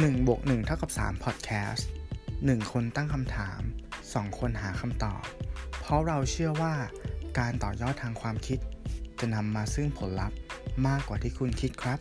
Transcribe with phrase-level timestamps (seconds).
[0.00, 1.82] 1บวก1เท่ากับ3 Podcast
[2.26, 3.60] 1 คนตั้งคำถาม
[4.00, 5.22] 2 คนหาคำตอบ
[5.80, 6.74] เพราะเราเชื่อว่า
[7.38, 8.58] การต่อยอดทางความคิด
[9.20, 10.36] จะนำมาซึ่งผลลัพธ์
[10.86, 11.98] มากกว่าที่คุณคิดครับ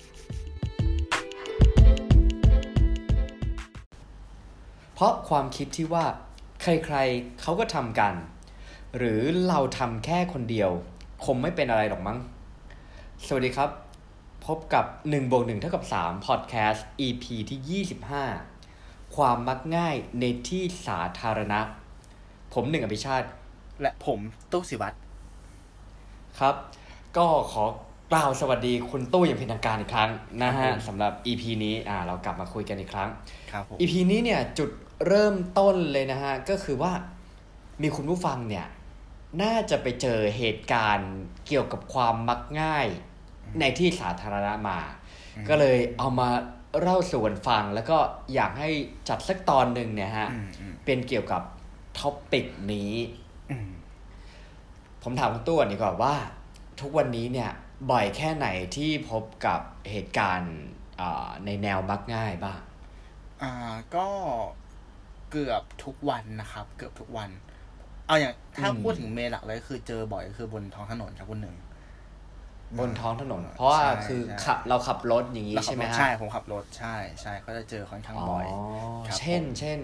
[4.94, 6.06] เพราะความคิดที่ว่า
[6.62, 8.14] ใครๆเขาก็ทำกัน
[8.98, 10.70] หรือเราทำแค่คนเดียว
[11.26, 12.18] คงไม่เป็นอะไรหรอกมั้ง
[13.28, 13.70] สวัสดีครับ
[14.46, 17.84] พบกับ1บวก1เท่ากับ3 Podcast EP ที่
[18.64, 21.60] 25 ความมักง่ายในที่สาธารณะ
[22.54, 23.28] ผมหนึ่งอภิชาติ
[23.82, 24.20] และผม
[24.52, 24.96] ตู้สิวัตร
[26.40, 26.56] ครับ
[27.18, 27.64] ก็ขอ
[28.12, 30.10] กล่าวสวัสดีคุณตู้อย่างเป็นทางการอีกครั้ง
[30.44, 33.10] นะฮะสำหรับ EP นี้อ่าเรากลับมาคุยกันอีกครั้ง
[33.52, 34.70] ครับผม EP นี้เนี่ยจุด
[35.08, 36.92] เริ่มต้นเลยนะฮะ ก็คือว่า
[37.82, 38.66] มีคุณผู้ฟังเนี่ย
[39.42, 41.12] น่าจะไปเจอเหตุการณ์
[41.48, 42.88] เกี่ยวกับความมักง่าย
[43.60, 44.80] ในที่สาธารณะมา
[45.50, 46.30] ก็เลยเอามา
[46.82, 47.98] เล่าสู่กันฟังแล้วก็
[48.34, 48.70] อยากให้
[49.10, 51.42] จัดสักตอนหนึ่งเนี่ยฮะอืมอืมเป็นเกี่ยวกับ
[52.00, 52.94] topic นี้
[53.52, 53.72] อืม
[55.04, 56.16] ผมถามคุณตู้ก่อนดีกว่าว่า
[56.82, 57.52] ทุกวันนี้เนี่ย
[57.92, 60.56] บ่อยแค่ไหนที่พบกับเหตุการณ์
[61.02, 62.60] อ่าในแนวมักง่ายบ้าง
[63.42, 63.52] อ่า
[63.96, 64.08] ก็
[65.32, 67.30] เกือบทุกวันนะครับ เกือบทุกวัน
[68.08, 71.56] เอาอย่างถ้าอืมพูดถึงเมนหลักเลยคือเจอบ่อยก็คือบนท้องถนนครับคุณหนึ่ง
[72.80, 78.46] บนท้องถนน เพราะว่าใช่คือใช่ขับเราขับรถอย่างนี้แล้วขัใช่บไหมรถฮะใช่ผมขับรถใช่ใช่ก็จะเจอค่อนข้างบ่อย
[79.08, 79.80] ครับเช่นผมเช่น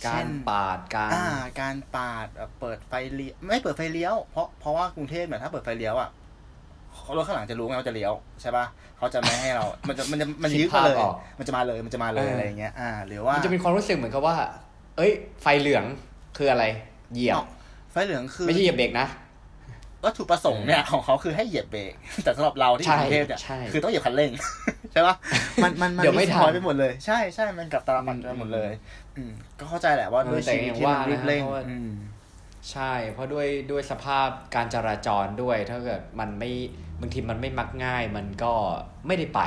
[0.00, 1.26] เช่การนปาดการอ่า
[1.60, 6.10] การปาดแบบเปิดไฟเลี้ยวไม่เปิดไฟเลี้ยว เพราะเพราะว่ากรุงเทพเนี่ยถ้าเปิดไฟเลี้ยวอะ
[7.16, 8.64] รถข้างหลังจะรู้ไงว่าจะเลี้ยวใช่ปะ
[8.98, 10.98] เขาจะไม่ให้เรา มันจะมันจะมันจะยึดมาเลย
[11.38, 14.36] มันจะมาเลยมันจะมาเลยอะไรอย่างเงี้ย อ่า หรือว่ามันจะมีความรู้สึกเหมือนกับว่า
[14.96, 15.84] เอ้ย ไฟเหลือง
[16.36, 16.64] คืออะไร
[17.14, 17.46] เหยียบอ้าว
[17.92, 19.06] ไฟเหลืองคือไม่ใช่เหยียบเบรกนะ
[20.04, 21.92] วัตถุประสงค์เนี่ยของเขาคือให้เหยียบเบรก
[22.24, 24.30] แต่สำหรับเราที่ใช่กรุงเทพเนี่ยใช่คือต้องเหยียบคันเร่ง
[24.92, 25.16] ใช่ปะ
[25.62, 28.70] มันมันมันเดี๋ยวไม่ทันซอยไปหมดเลย ใช่ใช่มันกลับตาลปัดไปหมดเลย
[29.16, 31.90] อืมก็เข้าใจแหละว่าเออด้วยแต่ชีวิตอย่างที่มันว่านะรีบเร่งเพราะว่าอืม
[32.70, 36.50] ใช่ เพราะด้วยด้วยสภาพการจราจรด้วย ถ้าเกิดมันไม่
[37.00, 38.52] บางทีมันไม่มักง่าย มันก็
[39.06, 39.40] ไม่ได้ไป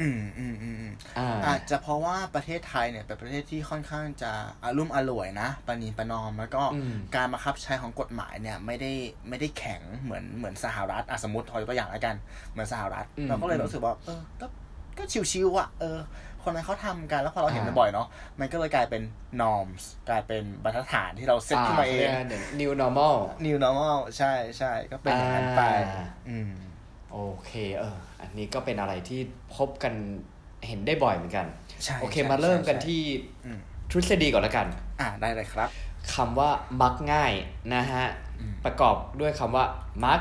[0.00, 4.32] อืมอืมอืมอืมอ่าอาจจะเพราะว่าประเทศไทยเนี่ยเป็นประเทศที่ค่อนข้างจะ
[4.62, 8.92] อารุ่มอร่วยนะปณีประนอม แล้วก็อืมการบังคับใช้ของกฎหมายเนี่ยไม่ได้
[9.28, 12.16] ไม่ได้แข็งเหมือนเหมือนสหรัฐอะสมมติทอยตัวอย่างแล้วกัน
[12.50, 14.46] เหมือนสหรัฐอืมเราก็เลยรู้สึกว่าเออก็
[14.98, 15.98] ก็ชิวๆอะเออ
[16.42, 18.06] คนนั้นเขาทำกันแล้วพอเราเห็นบ่อยๆเนาะ
[18.40, 19.02] มันก็เลยกลายเป็น
[19.40, 23.16] norms กลายเป็นบรรทัดฐานที่เราเซตขึ้นมาเองเดี๋ยว new normal
[23.46, 26.50] new normal ใช่ใช่ก็เป็นอย่างนั้นไปอ่าอืม
[27.12, 29.20] โอเคเออ อันนี้ก็เป็นอะไรที่
[29.56, 29.94] พบกัน
[30.66, 31.46] เห็นได้บ่อยเหมือนกัน
[31.84, 33.00] ใช่โอเคใช่มาเริ่มกันใช่ที่
[33.44, 33.58] อืม
[33.90, 34.66] ทฤษฎีก่อนแล้วกัน
[35.00, 35.68] อ่าได้เลยครับ
[36.14, 36.50] คำว่า
[36.82, 37.32] มักง่าย
[37.74, 38.04] นะฮะ
[38.40, 39.64] อืมประกอบด้วยคำว่า
[40.04, 40.20] มัก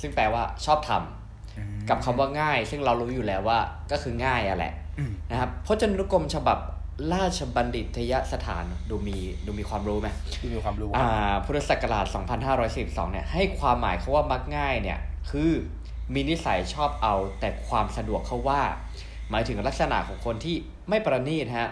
[0.00, 3.58] ซึ่งแปลว่าชอบทำอืมกับคำว่าง่าย ซึ่งเรารู้อยู่แล้วว่า
[3.90, 6.58] ก็คือง่ายอะแหละอืมนะครับพจนานุกรมฉบับ
[7.14, 10.08] ราชบัณฑิตยสถานดูมีดูมีความรู้ไหม
[10.42, 12.06] ดูมีความรู้อ่าพุทธศักราช
[12.54, 14.98] 2542 เนี่ยให้ความหมายเขาว่ามักง่ายเนี่ย
[15.30, 15.50] คือ
[16.14, 18.62] มีนิสัยชอบเอาแต่ความสะดวกเขาว่า
[19.30, 20.56] หมายถึงลักษณะของคนที่
[20.88, 21.68] ไม่ประณีตฮะ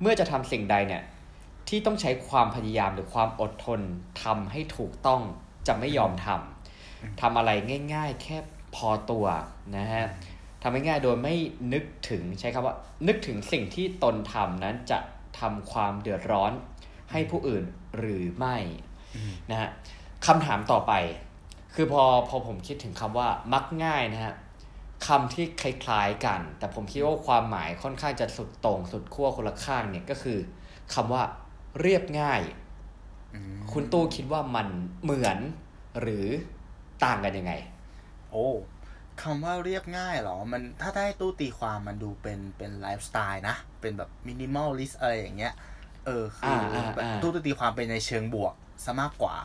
[0.00, 1.02] เมื่อจะทำสิ่งใดเนี่ย
[1.68, 3.80] ที่ต้องใช้ความพยายามหรือความอดทน
[4.22, 5.22] ทำให้ถูกต้อง
[5.66, 7.50] จะไม่ยอมทำทำอะไร
[7.94, 8.36] ง่าย ๆ แค่
[8.74, 9.26] พอตัว
[9.76, 10.04] นะฮะ
[10.62, 11.34] ทำง่ายๆโดยไม่
[11.72, 12.76] นึกถึงใช้คำว่า
[13.06, 14.98] นึกถึงสิ่งที่ตนทำนั้นจะ
[15.40, 16.52] ทำความเดือดร้อน
[17.10, 17.64] ให้ผู้อื่น
[17.98, 18.56] หรือไม่
[19.50, 19.68] นะฮะ
[20.26, 20.92] คำถามต่อไป
[21.80, 24.34] คือพอพอผมคิดถึงคำว่ามักง่ายนะฮะ
[25.06, 30.38] คำที่คล้ายๆกัน แต่ผมคิดว่าความหมายค่อนข้างจะสุดโต่งสุดขั้วคนละข้างเนี่ยก็คือ
[30.94, 31.22] คำว่า
[31.80, 32.40] เรียบง่าย
[33.34, 34.68] อืมคุณตู้คิดว่ามัน
[35.02, 35.38] เหมือน
[36.00, 36.26] หรือ
[37.04, 37.52] ต่างกันยังไง
[38.30, 38.46] โอ้
[39.22, 45.54] คำว่าเรียบง่ายเหรอ มันถ้าได้ตู้ตีความมันดูเป็นเป็นไลฟ์สไตล์นะ เป็นแบบมินิมอลลิสอะไรอย่างเงี้ย
[46.06, 49.36] เออคืออาแบบอ่าตู้ตีความเป็นในเชิงบวกซะมากกว่า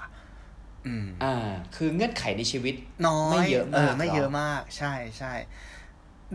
[0.87, 2.75] อืมอ่า คือเงื่อนไขในชีวิต
[3.07, 5.33] น้อยไม่เยอะมากเออไม่เยอะหรอมาก ใช่ใช่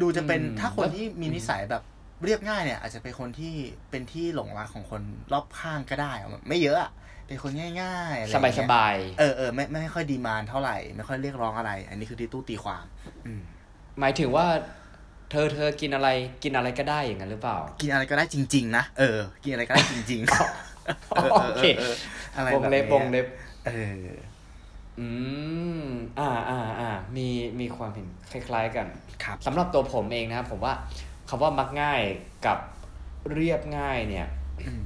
[0.00, 1.82] ดูจะเป็นอืมถ้าคนแล้วที่มีนิสัยแบบ
[2.24, 3.54] เรียบง่ายเนี่ย อาจจะเป็นคนที่
[3.90, 5.02] เป็นที่หลงรักของคน
[5.32, 6.90] รอบข้างก็ได้อะไม่เยอะอะ
[7.26, 7.52] เป็นคน
[7.82, 12.84] ง่ายๆอะไรอสย่างบายเงี้สบายเออเออไม่ไม่ค่อยดีมานเท่าไหร่ ไม่ค่อยเรียกร้องอะไร อันนี้คือที่ตู้ตีความ
[13.26, 13.40] อืม
[14.00, 14.46] หมายถึงว่า
[15.30, 16.08] เธอเธอกินอะไร
[16.42, 21.94] กินอะไรก็ได้อย่างนั้นหรือเปล่า กินอะไรก็ได้จริง ๆ นะเออ กินอะไรก็ได้จริงๆเออโอเคเออเออ
[22.36, 23.26] อะไรวงแบบเล็บนี้วงเล็บ
[23.66, 23.70] เอ
[24.04, 24.08] อ
[24.98, 25.08] อื
[25.80, 25.84] ม
[26.18, 27.28] อ่าอ่าอ่ามี
[27.60, 28.86] มีความเห็นคล้าย ๆ กัน
[29.24, 30.74] ครับสำหรับตัวผมเองนะครับผมว่า
[31.28, 32.00] คำว่ามักง่าย
[32.46, 32.58] กับ
[33.32, 34.28] เรียบง่ายเนี่ย
[34.66, 34.84] อืม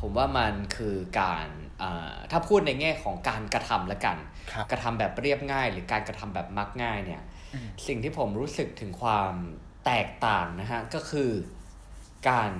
[0.00, 1.46] ผมว่ามันคือการ
[1.82, 4.16] อ่าถ้าพูดในแง่ของการกระทำละกัน
[4.52, 7.22] ครับกระทำแบบเรียบง่าย หรือการกระทำแบบมักง่ายเนี่ย
[7.54, 9.32] อืมสิ่งที่ผมรู้สึกถึงความ
[9.86, 11.30] แตกต่างนะฮะก็คือ
[12.28, 12.50] การ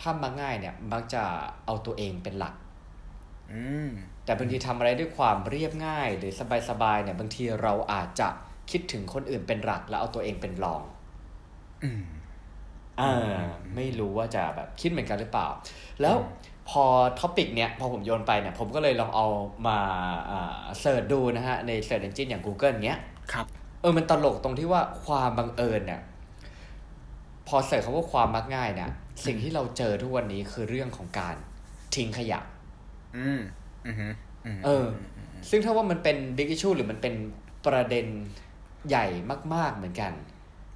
[0.00, 1.24] ถ้ามักง่ายเนี่ยมักจะ
[1.64, 2.54] เอาตัวเองเป็นหลัก
[3.52, 3.90] อืม
[4.24, 6.32] แต่บางทีทำอะไรด้วยความเรียบง่าย หรือ
[6.68, 8.28] สบายๆเนี่ยบางทีเราอาจจะ
[8.70, 10.82] คิดถึงคนอื่นเป็นหลักแล้วเอาตัวเองเป็นรอง
[11.84, 12.04] อืม
[13.00, 13.42] อ่า
[13.74, 15.48] ไม่รู้ว่าจะแบบคิดเหมือนกันหรือเปล่า
[16.00, 16.16] แล้ว
[16.70, 16.84] พอ
[17.20, 19.26] topic เนี้ยพอผมโยนไปเนี่ยผมก็เลยลองเอา
[19.66, 19.78] มา
[20.80, 22.98] search ดูนะฮะ ใน search engine อย่าง Google เนี้ย
[23.32, 23.46] ครับ
[23.80, 26.00] เออมันตลกตรงที่ว่าความบังเอิญเนี่ย
[27.48, 28.90] พอ search คำว่าความมักง่ายเนี่ย
[29.26, 31.36] สิ่งที่เราเจอทุกวันนี้คือเรื่องของการ
[31.94, 32.40] ทิ้งขยะ
[33.16, 33.42] อืมอืมอืม
[34.64, 34.86] เออ
[35.50, 37.14] ซึ่งถ้าว่ามันเป็น big issue หรือมันเป็น
[37.66, 38.06] ประเด็น
[38.88, 39.06] ใหญ่
[39.54, 40.12] มาก ๆเหมือนกัน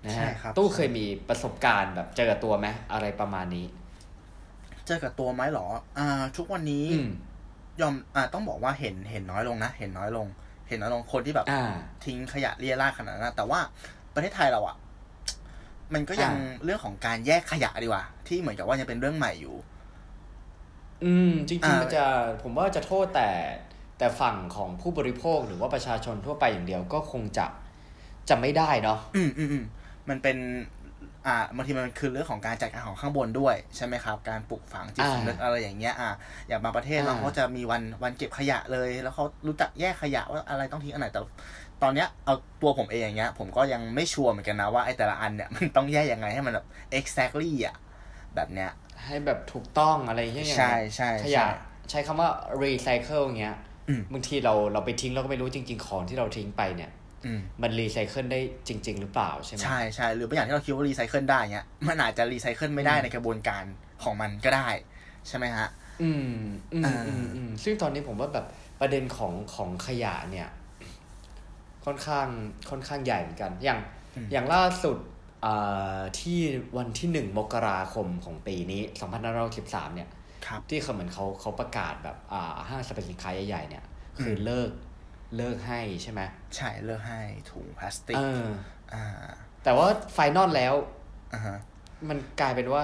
[0.04, 3.66] นะใช่ฮะครับตู้เคยมีประสบการณ์แบบเจอตัวไหมอะไรประมาณนี้
[4.86, 5.66] เจอกับตัวไหมเหรอ
[5.98, 7.10] อ่า ทุกวันนี้อืม
[7.80, 10.26] ยอมอ่าต้องบอกว่าเห็นเห็นน้อยลงนะ เห็นน้อยลง
[10.68, 11.62] เห็นน้อยลงคนที่แบบอ่า
[12.04, 13.60] ทิ้งขยะเรียราดขนาดนั้นนะแต่ว่า
[14.14, 14.76] ประเทศไทยเราอะ
[15.94, 19.56] มันก็ยังอ่าเรื่องของการแยกขยะดีกว่า ที่เหมือนกับว่ายังเป็นเรื่องใหม่อยู่
[21.04, 22.04] อืมจริงอ่าๆมันจะ
[22.42, 23.30] ผมว่าจะโทษแต่
[23.98, 27.46] แต่ฝั่งของผู้บริโภคหรือว่าประชาชนทั่วไปอย่างเดียวก็คงจะ
[28.28, 29.64] จะไม่ได้เนาะอืมอืมอืม
[30.08, 30.36] มันเป็น
[31.26, 36.10] อ่าบางทีมันคือเรื่องของการจัดการของข้างบนด้วยใช่ไหมครับ การปลูกฝังจิตอ่าสำนึกอะไรอย่างเงี้ยอ่า
[36.48, 41.20] อย่างบางประเทศอ่าเราเขาจะมีวันวันเก็บขยะเลย แล้วเขารู้จักแยกขยะว่าอะไรต้องทิ้งอันไหนแต่
[41.82, 46.66] ตอนเนี้ยเอาตัวผมเองอย่างเงี้ย ผมก็ยังไม่ชัวร์เหมือนกันนะว่าไอ้แต่ละอันเนี่ยมันต้องแยกยังไงให้มันแบบ
[46.98, 47.76] exactly อะ
[48.34, 48.70] แบบเนี้ย
[49.04, 51.46] ให้แบบถูกต้องอะไรอย่างเงี้ยใช่ใช่ขยะใช่
[51.90, 52.28] ใช้คำว่า
[52.62, 53.56] recycle อย่างเงี้ย
[53.88, 56.90] อืมบางทีเราเราไปทิ้งเราก็ไม่รู้จริง ๆ ของที่เราทิ้งไปเนี่ย
[57.26, 63.64] อืมมันรีไซเคิลได้จริง ๆ หรือเปล่าใช่ไหมใช่ใช่หรือบางอย่างที่เราคิดว่ารีไซเคิลได้เงี้ยมันอาจจะรีไซเคิลไม่ได้อืมในกระบวนการ
[64.02, 64.68] ของมันก็ได้
[65.28, 65.68] ใช่ไหมฮะ
[66.02, 66.30] อืม
[66.74, 68.46] อืมอ่าอืมอืมซึ่งตอนนี้ผมว่าแบบ
[68.80, 70.48] ประเด็นของของขยะเนี่ย
[71.84, 72.26] ค่อนข้าง
[72.70, 73.78] ค่อนข้างใหญ่เหมือนกัน อย่าง
[74.32, 75.15] อย่างล่าสุดอ่า
[76.18, 76.38] ที่
[76.76, 80.08] วันที่หนึ่งมกราคมของปีนี้สองพันห้าร้อยสิบสามเนี่ย
[80.46, 83.84] ครับที่เขาเหมือนเขาเขาประกาศแบบอ่าห้างสรรพสินค้าใหญ่ๆเนี่ย
[84.22, 84.70] คือมเลิก
[85.36, 86.20] เลิกให้ใช่ไหม
[86.56, 88.46] ใช่เลิกให้ถุงพลาสติกเออ
[88.94, 89.06] อ่า
[89.64, 90.74] แต่ว่าไฟนอลแล้ว
[91.34, 91.58] อ่าฮะ
[92.08, 92.82] มันกลายเป็นว่า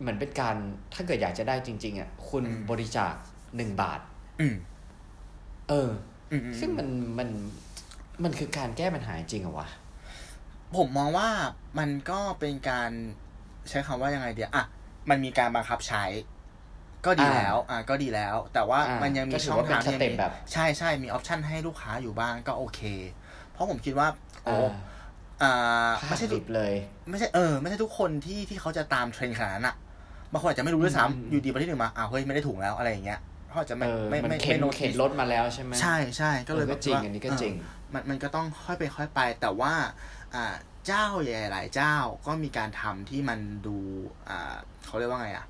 [0.00, 0.56] เหมือนเป็นการ
[0.94, 3.14] ถ้าเกิดอยากจะได้จริง ๆอะคุณอืมบริจาค
[3.56, 4.00] หนึ่งบาท
[4.40, 4.54] อืม
[5.68, 5.90] เออ
[6.32, 6.88] อืมอืมซึ่งมัน
[7.18, 7.28] มัน
[8.24, 9.68] มันคือการแก้ปัญหาจริงเหรอวะ
[10.76, 11.28] ผมมองว่า
[11.78, 12.90] มันก็เป็นการ
[13.68, 14.64] ใช้คำว่ายังไงเดียวอะ
[15.10, 16.04] มันมีการบังคับใช้
[17.06, 22.80] ก็ดีอ่าแล้ว อ่าก็ดีแล้ว แต่ว่าอ่ามัมันยังมีก็ถือช่องว่าเป็นทางที่สเต็ปมีแบบใช่ใช่มีออปชันให้ลูกค้าอยู่บ้างก็โอเค
[23.52, 24.08] เพราะผมคิดว่า
[24.44, 24.70] โอ้อ่า
[25.42, 26.72] อ่าภาไม่พใช่ทุดิกบเลย
[27.10, 29.76] ไม่ใช่เออ ไม่ใช่ทุกคนที่ที่เขาจะตามเทรนด์ขนาดนั้นอะ
[30.32, 33.18] บางคนอาจจะไม่รู้ด้วยอืมซ้ำอยู่ดีประเทศหนึ่งมาอ้าวเฮ้ยไม่ได้ถุงแล้วอะไรอย่างเงี้ย
[33.48, 39.72] เขาอาจจะไม่เออไม่มันไม่เข็นไม่โน้ตเข็นรถมาแล้วใช่ไหมใช่ใช่ก็เลยเออก็แบบจริงว่าอันนี้ก็จริงเออ มันมันก็ต้องค่อยไปค่อยไป แต่ว่า
[40.34, 40.54] อ่า
[40.86, 41.94] เจ้าใหญ่หลายเจ้า
[42.26, 43.76] ก็มีการทำที่มันดู
[44.28, 44.54] อ่า
[44.86, 45.46] เขาเรียกว่าไงอะ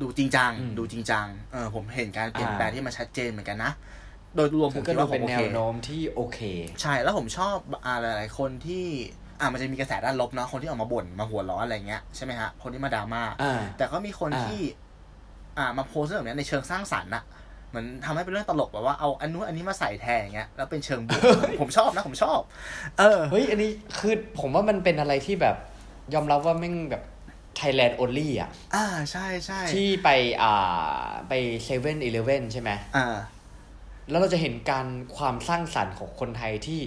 [0.00, 3.72] ดูจริงจังอืมดูจริงจังเออผมเห็นการเปลี่ยนอ่าแปลงที่มันชัดเจนเหมือนกันนะ
[4.34, 6.38] โดยรวมผคือมก็คิดดูว่าผเป็นมโอแนเควโน้มที่โอเค
[6.80, 8.84] ใช่แล้วผมชอบอ่าหลายๆคนที่
[9.40, 14.60] อ่ามันจะมีกระแสด้านลบเนาะคนที่ออกมาบ่นมาหัวร้อนอะไรเงี้ยใช่ไหมฮะคนที่มาดราม่าอ่าแต่ก็มีคนอ่าที่
[15.58, 17.24] อ่ามาโพสต์เรื่องแบบเนี้ยในเชิงสร้างสรรค์อะ
[17.68, 21.22] เหมือนทำให้เป็นเรื่องตลกแบบว่าเอาอันนู้นอันนี้มาใส่แทนอย่างเงี้ยแล้วเป็นเชิงบวก
[21.62, 22.40] ผมชอบนะผมชอบ
[22.98, 25.56] เออเฮ้ยอันนี้คือผมว่ามันเป็นอะไรที่แบบ
[26.14, 27.02] ยอมรับว่าแม่งแบบ
[27.58, 30.08] Thailand only อะ อ่าใช่ใช่ที่ไป
[30.42, 31.32] อ่าไป
[31.64, 33.16] เซเว่นอีเลฟเว่นใช่ไหมอ่า
[34.10, 36.80] แล้วเราจะเห็นการความสร้างสรรค์ของคนไทยที่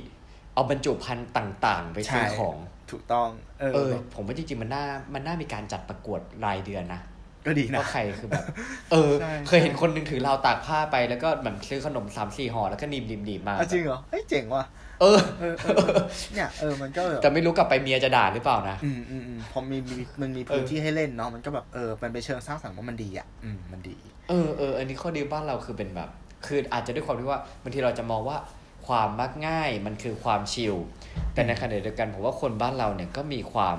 [0.54, 2.56] เอาบรรจุภัณฑ์ต่างๆ ไปซื้อใช่ของ
[2.92, 7.02] ถูกต้องเออเออ ผมว่าจริงๆ มันน่า มันน่ามีการจัดประกวดรายเดือนนะ
[7.46, 8.46] ก็ดีนะว่าใครคือแบบ
[8.92, 14.64] เออใช่เคยเห็นคนหนึงถือราวตากผ้าไปแล้วก็แบบซื้อขนมสามสี่ห่อแล้วก็หนีบหนีบหนีบมาอะจริงเหรอเฮ้ยเจ๋งว่ะ
[15.02, 23.98] เออเออเออเออเนี่ยเออมันก็แบบแต่ไม่รู้กลับไปเมียจะด่าหรือเปล่านะอืมอืมอืมพอมีมีมันมีพื้นที่ให้เล่นเนาะมันก็แบบเออมันเป็นเชิงสร้างสรรค์ว่ามันดีอะอืมมันดี
[24.30, 26.10] เออเอออันนี้ข้อดีบ้านเราคือเป็นแบบ
[26.46, 28.38] คืออาจจะด้วยความที่ว่าบางทีเราจะมองว่า
[28.88, 30.76] ความมักง่ายมันคือความชิล
[31.34, 33.78] แต่ในขณะเดียวกันผมว่าคนบ้านเราเนี่ยก็มีความ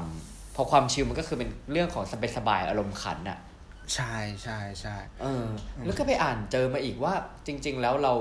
[0.55, 2.05] พอความชิลมันก็คือเป็นเรื่องของ
[2.37, 3.39] สบายๆอารมณ์ขันอะ
[3.95, 5.45] ใช่ใช่ใช่เออ
[5.85, 7.15] แล้วก็ไปอ่านเจอมาอีกว่า
[7.47, 8.15] จริง ๆ แล้วเรา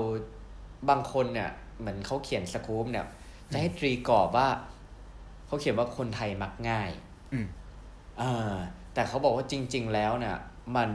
[0.90, 3.06] บางคนเนี่ย เหมือนเขาเขียนสกู๊ปเนี่ย
[3.52, 4.48] จะให้ตรีกรอบว่า
[5.46, 6.90] เขาเขียนว่าคนไทยมักง่าย
[7.32, 7.46] อืม
[8.18, 8.54] เออ
[8.94, 10.36] แต่เขาบอกว่าจริง ๆ แล้วเนี่ย
[10.76, 10.90] มัน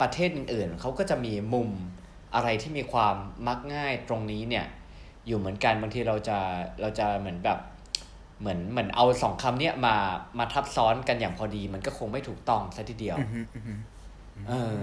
[0.00, 1.70] ประเทศอื่นๆเขาก็จะมีมุม
[2.34, 3.14] อะไรที่มีความ
[3.48, 4.66] มักง่ายตรงนี้เนี่ย
[5.26, 6.38] อยู่เหมือนกันบางทีเราจะ
[6.80, 7.58] เราจะเหมือนแบบ
[8.40, 9.94] เหมือนเหมือนเอาสองคำเนี้ยมา
[10.38, 13.74] มาทับซ้อนกันอย่างพอดี มันก็คงไม่ถูกต้องซะทีเดียวอืมฮึอืมฮึ
[14.48, 14.78] เออ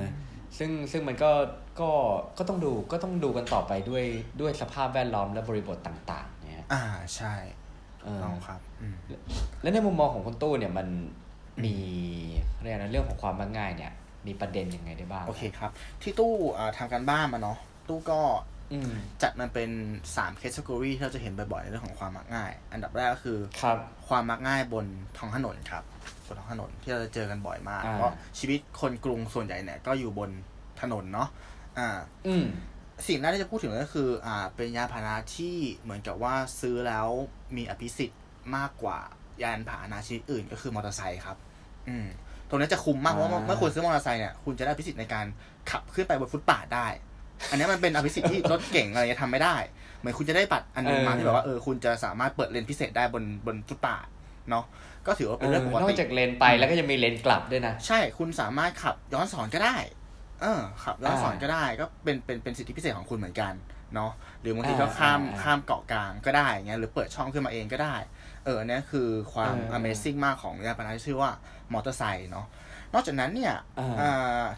[0.57, 1.31] ซึ่งซึ่งมันก็
[1.79, 1.89] ก็
[2.38, 4.05] ก็ต้องดูก็ต้องดูกันต่อไปด้วย
[4.41, 6.83] ด้วยสภาพแวดล้อมและบริบทต่างๆเนี่ยอ่า
[7.15, 7.33] ใช่
[8.03, 8.95] เออต้องครับอืม
[9.62, 10.88] และในมุมมองของคุณตู้เนี่ยมัน
[11.63, 11.75] มี
[12.62, 13.91] เรียกนะเรื่องของความมักง่ายเนี่ย
[14.27, 15.71] มีประเด็นยังไงได้บ้างโอเคครับ
[16.01, 16.33] ที่ตู้
[16.77, 17.57] ทำการบ้านมาเนาะ
[17.89, 18.19] ตู้ก็
[19.21, 19.69] จัดมันเป็น
[20.15, 24.85] สามแคตตากรีที่เราจะเห็นบ่อยๆในเรื่องของความมักง่าย อันดับแรกก็คือครับความมักง่ายบน
[25.17, 25.83] ท้องถนนครับ
[26.27, 30.29] บนท้องถนนที่เราจะเจอกันบ่อยมาก เพราะชีวิตคนกรุงส่วนใหญ่เนี่ยก็อยู่บน
[30.82, 31.29] ถนนเนาะ
[31.79, 31.89] อ่า
[32.27, 32.46] อืม
[33.08, 37.08] สิ่งแรกที่จะพูดถึงก็คือ อ่า เป็นยานพาหนะที่เหมือนกับว่าซื้อแล้ว
[37.58, 38.22] มีอภิสิทธิ์
[38.55, 39.00] มากกว่า
[39.44, 41.38] ยานพาหนะชนิดอื่นก็คือมอเตอร์ไซค์ครับ
[41.89, 42.08] อืม
[42.50, 45.25] ตรงนี้จะคุ้มมากเพราะเมื่อคุณซื้อมอเตอร์ไซค์เนี่ยคุณจะได้อภิสิทธิ์ในการ
[45.72, 46.88] ขับขึ้นไปบนฟุตปาดได้
[47.50, 49.55] อันนี้มันเป็นอภิสิทธิ์ที่รถเก่งอะไรจะทำไม่ได้
[50.00, 54.08] เหมือนคุณจะได้บัตรอันนึงมาที่แบบว่าเออคุณจะสามารถเปิดเลนพิเศษได้บนบนฟุตปาด
[54.50, 54.65] เนาะ
[55.07, 59.77] ก็ถือว่าเป็นเรื่องปกตินอกจากเลนไปแล้วก็จะมีเลนกลับด้วยนะ ใช่คุณสามารถขับย้อนสอนก็ได้
[60.41, 63.53] เออขับย้อนสอนก็ได้ก็เป็นเป็นเป็นสิทธิพิเศษของคุณเหมือนกัน
[63.95, 67.95] เนาะหรือบางทีก็ข้ามข้ามเกาะกลางก็ได้เงี้ยหรือเปิดช่องขึ้นมาเองก็ได้
[68.45, 71.31] เออเนี่ยคือความ Amazing มากของยานพาหนะที่ชื่อว่า
[71.74, 72.45] มอเตอร์ไซค์เนาะ
[72.93, 73.53] นอกจากนั้นเนี่ย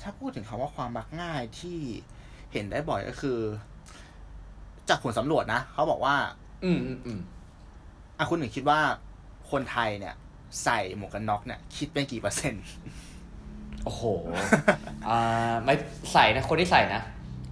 [0.01, 1.79] ถ้าพูดถึงคำว่าความมักง่ายที่
[2.53, 3.39] เห็นได้บ่อยก็คือ
[4.89, 6.15] จากผลสำรวจนะเขาบอกว่า
[6.63, 7.19] อืมอืมอืม
[8.17, 8.79] อะคุณหนึ่งคิดว่า
[9.51, 10.15] คนไทยเนี่ย
[10.63, 12.63] ใส่หมวกกันน็อกเนี่ยคิดเป็นกี่เปอร์เซ็นต์
[13.85, 14.03] โอ้โห
[15.07, 15.73] อ่าไม่
[16.13, 17.01] ใส่นะ คนที่ใส่นะ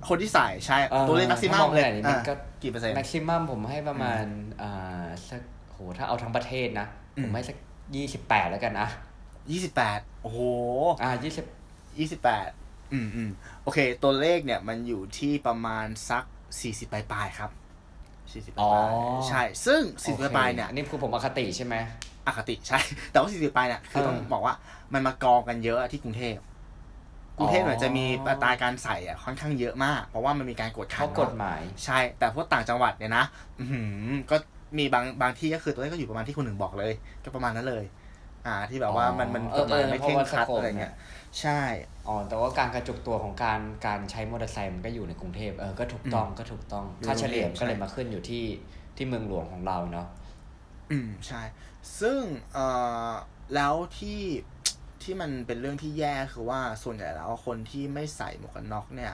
[0.07, 2.33] คนที่ใส่ใช่ ตัวเลขแม็กซิมัมเลยมันก็
[2.63, 4.23] กี่เปอร์เซ็นต์แม็กซิมัมผมให้ประมาณ
[4.61, 6.87] อ่าสักโหถ้าเอาทั้งประเทศนะ
[7.23, 7.57] ผมให้สัก
[7.95, 8.87] ยี่สิบแปดแล้วกันนะ
[9.51, 10.39] ยี่สิบแปดโอ้โห
[11.03, 11.45] อ่ายี่สิบ
[11.99, 12.49] ยี่สิบแปด
[12.93, 13.29] อืมอืม
[13.63, 16.23] โอเค ตัวเลขเนี่ยมันอยู่ที่ประมาณสัก
[16.61, 17.51] สี่สิบปลายๆครับ
[18.33, 18.89] สี่สิบปลาย
[19.29, 21.75] ใช่ ซึ่งสี่สิบปลายเนี่ยนี่คือผมอคติใช่ไหม
[22.27, 22.79] อคติใช่
[23.11, 24.53] แต่ว่าสี่สิบปลายเนี่ยคือต้องบอกว่า
[24.93, 26.37] มันมากองกันเยอะที่กรุงเทพ
[27.37, 33.25] กรุงเทพเนี่ยจะมีอัตราการใส่อะค่อนข้างเยอะมาก เพราะว่ามันมีการกดขันกฎหมาย ใช่ แต่พวกต่างจังหวัดเนี่ยนะ
[33.59, 33.65] อื
[34.31, 34.35] ก็
[34.77, 37.85] มีบางบางที่ก็คือตัวเลขก็อยู่ประมาณที่คุณหนึ่งบอกเลย ก็ประมาณนั้นเลย
[38.45, 40.93] อ่า ที่แบบว่ามันมันกฎหมายไม่เคร่งครัดอะไรเงี้ย
[41.39, 41.59] ใช่
[42.07, 48.43] อ๋อแต่ว่าการกระจุกตัวของการการใช้มอเตอร์ไซค์มันก็อยู่ในกรุงเทพเออก็ถูกต้องก็ถูกต้องค่าเฉลี่ยก็เลยมาขึ้นอยู่ที่
[48.95, 50.07] ที่เมืองหลวงของเราเนาะ
[50.91, 51.41] อืมใช่
[52.01, 52.19] ซึ่ง
[52.53, 52.67] เอ่
[53.09, 53.11] อ
[53.55, 54.21] แล้วที่
[55.03, 59.13] ที่มันเป็นเรื่องที่แย่คือว่าส่วนใหญ่แล้วคนที่ไม่ใส่หมวกกันน็อกเนี่ย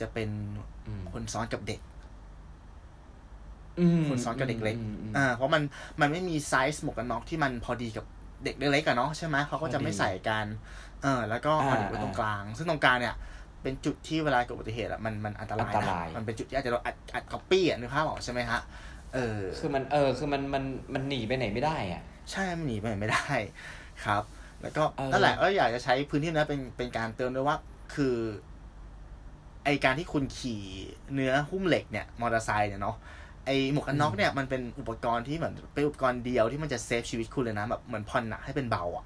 [0.00, 0.30] จะเป็น
[1.12, 1.80] คนซ้อนกับเด็ก
[4.08, 4.76] คนซ้อนกับเด็กเล็ก
[5.16, 5.62] อ่าเพราะมัน
[6.00, 8.04] มันไม่มีไซส์หมวกกันน็อกที่มันพอดีกับ
[8.44, 10.46] เด็กเล็กๆกันเนาะใช่ไหมเขาก็จะไม่ใส่กัน
[11.02, 13.14] เออแล้วก็เอาเด็กไว้ตรงกลาง ซึ่งตรงกลางเนี่ย
[13.62, 15.70] เป็นจุดที่เวลาเกิดอุบัติเหตุอะมันมันอันตรา
[16.04, 18.60] ยมันเป็นจุดที่อาจจะเราอัดอัดก๊อปปี้อะนึกภาพออกใช่ไหมฮะ
[19.14, 20.64] เออ คือมันเออ คือมันมัน
[20.94, 23.26] มันหนีไปไหนไม่ได้อะ ใช่ มันหนีไปไหนไม่ได้
[24.04, 24.22] ครับ
[24.62, 27.56] แล้วก็นั่นแหละก็อยากจะใช้พื้นที่นั้นเป็นเป็นการเตือนด้วยว่า
[27.94, 28.16] คือ
[29.64, 30.62] ไอการที่คุณขี่
[31.14, 32.96] เนื้อหุ้มเหล็กเนี่ยมอเตอร์ไซค์เนี่ยเนาะ
[33.46, 39.04] ไอหมวกกันน็อกเนี่ยมันเป็นอุปกรณ์ที่เหมือนเป็นอุปกรณ์เดียวที่มันจะเซฟชีวิตคุณเลยนะแบบเหมือนผ่อนหนักให้เป็นเบาอะ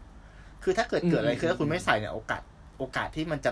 [0.63, 2.43] คือถ้าเกิดเกิดอะไรคือถ้าคุณไม่ใส่เนี่ยโอกาส
[2.79, 3.51] โอกาสที่มันจะ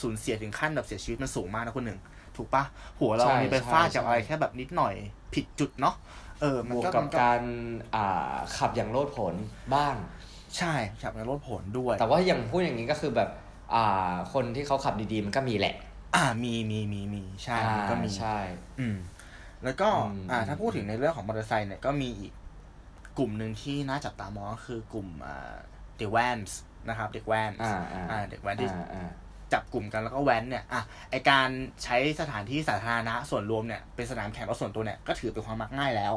[0.00, 1.98] สูญเสียถึงขั้นแบบเสียชีวิตมันสูงมากนะคุณหนึ่ง
[2.38, 2.64] ถูกปะ
[3.00, 4.94] หัวเรามีไปฟาดกับอะไรแค่แบบนิดหน่อย
[5.34, 5.94] ผิดจุดเนาะ
[6.40, 7.40] เออมันก็กับการ
[7.94, 9.34] อ่าขับอย่างโลดผล
[9.74, 9.94] บ้าง
[10.56, 13.30] ใช่ขับในรถผลด้วย แต่ว่าอย่างพูดอย่างนี้ก็คือแบบ
[13.74, 15.74] อ่าคนที่เขาขับดีๆ มันก็มีแหละ
[16.16, 18.38] อ่ามีมีมีมีใช่มันก็มีใช่
[18.80, 18.96] อืม
[19.64, 19.88] แล้วก็
[20.30, 22.32] อ่าถ้าพูดถึงในเรื่องของมอเตอร์ไซค์เนี่ยก็มีอีก
[23.18, 25.54] กลุ่มหนึ่งที่น่าจับตามองก็คือกลุ่มอ่า
[25.98, 28.68] เด็กแวนส์นะครับ เด็กแวนอ่าอ่าเด็กแวนที่
[29.52, 31.48] จับกลุ่มกันแล้วก็แว้นเนี่ยอะไอการ
[31.84, 36.14] ใช้สถานที่สาธารณะส่วนรวมเนี่ยเป็นสนามแข่งรถส่วนตัวเนี่ยก็ถือเป็นความมักง่ายแล้ว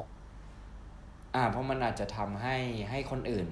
[1.36, 2.56] อ่า เพราะมันอาจจะทำให้
[2.90, 3.48] ให้คนอื่น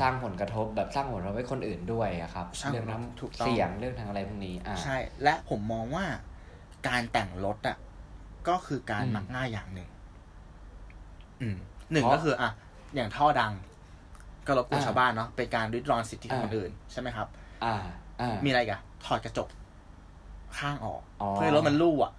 [0.00, 6.04] สร้างผลกระทบแบบสร้างผลกระทบให้คนอื่นด้วยอะครับ เรื่องน้ำเสียงเรื่องทางอะไรพวกนี้ อ่าใช่ และผมมองว่า
[6.88, 7.76] การแต่งรถอะ
[8.48, 9.88] ก็คือการมักง่ายอย่างหนึ่ง
[11.40, 11.56] อืม
[11.92, 12.50] หนึ่งก็คืออะ
[12.94, 13.52] อย่างท่อดัง
[14.46, 17.28] ก็รบกวนชาวบ้านเนาะเป็นการริดรอนสิทธิของคนอื่นใช่ไหมครับ
[17.64, 17.74] อ่า
[18.20, 19.48] อ่า มีอะไรกัน ถอดกระจก
[20.58, 21.00] ข้างออก
[21.34, 22.12] เพื่อรถมันลู่อะ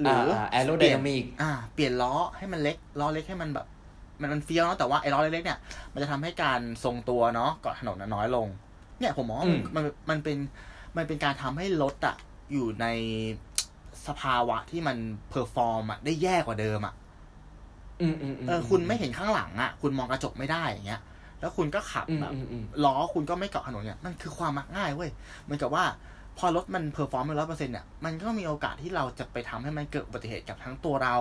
[0.00, 3.66] หรือ aerodynamic อ่า เปลี่ยนล้อให้มันเล็ก ล้อเล็กให้มันแบบ
[4.20, 5.58] มันมันเฟี้ยวเนาะแต่ว่าไอ้ล้อเล็กๆเนี่ย
[5.92, 8.46] มันจะทำให้การทรงตัวเนาะเกาะถนนน้อยลง
[8.98, 9.38] เนี่ยผมมอง
[9.76, 10.38] มันมันเป็น
[10.96, 12.16] มันเป็นการทำให้รถอะ
[12.52, 12.86] อยู่ใน
[14.06, 14.96] สภาวะที่มัน
[15.30, 16.94] perform อะได้แย่กว่าเดิมอะ
[18.48, 21.00] เออคุณไม่เห็นข้างหลังอะคุณมองกระจกไม่ได้อย่างเงี้ย
[21.40, 22.32] แล้วคุณก็ขับแบบ
[22.84, 25.10] ล้อคุณก็ไม่เกาะถนนเนี่ยมันคือความมักง่ายเว้ย
[25.42, 25.84] เหมือนกับว่า
[26.38, 31.16] พอรถมัน perform ไปร้อยเปอร์เซ็นต์เนี่ยมันก็มีโอกาสที่เราจะไปทำให้มันเกิดอุบัติเหตุกับทั้งตัวเรา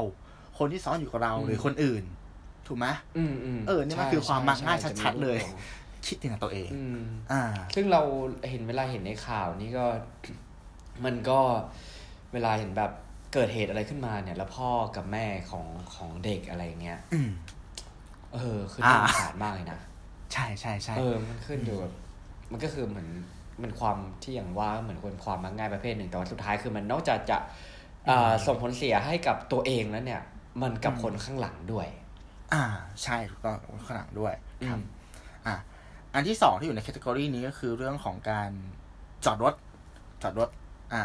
[0.58, 2.04] คนที่ซ้อนอยู่กับเราหรือคนอื่น
[2.68, 5.40] ถูกไหมอืมอืมเออนี่มันคือความมักง่ายชัดๆเลย
[6.08, 6.70] คิดถึงตัวเอง
[7.32, 7.42] อ่า
[7.76, 8.02] ซึ่งเรา
[8.50, 9.86] เห็นเวลาเห็นในข่าวนี่ก็
[11.06, 11.40] มันก็
[12.34, 12.92] เวลาเห็นแบบ
[13.34, 17.00] เกิดเหตุอะไรขึ้นมาเนี่ย แล้วพ่อกับแม่ของของเด็กอะไรเงี้ย
[18.34, 19.80] เออคือน่าสงสารมากเลยนะ
[20.36, 21.94] ใใช่ใช่ใช่เออมันขึ้นอยู่แบบ
[22.52, 23.10] มันก็คือเหมือน
[23.62, 27.38] มันความที่อย่างว่าเหมือนคนความมักง่ายประเภทหนึ่งแต่ว่าสุดท้ายคือมันนอกจากจะ
[28.48, 30.22] ส่งผลเสียให้กับตัวเองแล้วเนี่ย
[30.62, 31.88] มันกับคนข้างหลังด้วย
[32.54, 32.64] อ่า
[33.04, 34.34] ใช่ถูกต้องคนข้างหลังด้วย
[34.70, 34.80] ครับ
[35.46, 35.56] อ่า
[36.14, 38.52] อันที่สองที่อยู่ในแคตตากรีนี้ก็คือเรื่องของการ
[39.26, 39.54] จอดรถ
[40.24, 40.50] จอดรถ
[40.94, 41.04] อ่า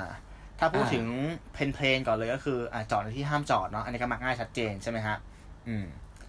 [0.59, 1.05] ถ้าพูดถึง
[1.53, 5.17] plain plain ก่อนเลยก็คืออ่าจอดในที่ห้ามจอดเนาะอันนี้ก็มักง่ายชัดเจนใช่ไหมฮะ
[5.69, 5.85] อืม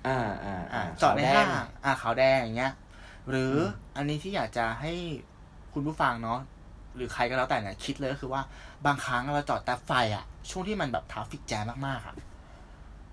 [0.08, 1.48] อ่าอ่าอ่าจอดในห้าง
[1.86, 2.74] อ่าขาวแดงอย่างเงี้ย
[3.30, 3.54] หรือ
[3.96, 4.94] อันนี้ที่อยากจะให้
[5.74, 6.40] คุณผู้ฟังเนาะ
[6.96, 8.42] หรือใครก็แล้วแต่เนี่ยคิดเลยก็คือว่า
[8.86, 12.16] บางครั้งเราจอดแต่ไฟอะช่วงที่มันแบบ traffic jam มากๆอะ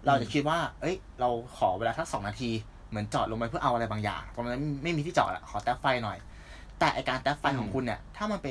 [0.07, 2.50] เราจะคิดว่า เอ้ย เราขอเวลาสักสองนาที
[2.88, 6.19] เหมือนจอดลงไปเพื่อเอาอะไรบางอย่าง ตรงนั้นไม่มีที่จอดอะขอแท็บไฟหน่อย
[6.79, 8.49] แต่อการแท็บไฟของคุณเนี่ย ถ้ามันไป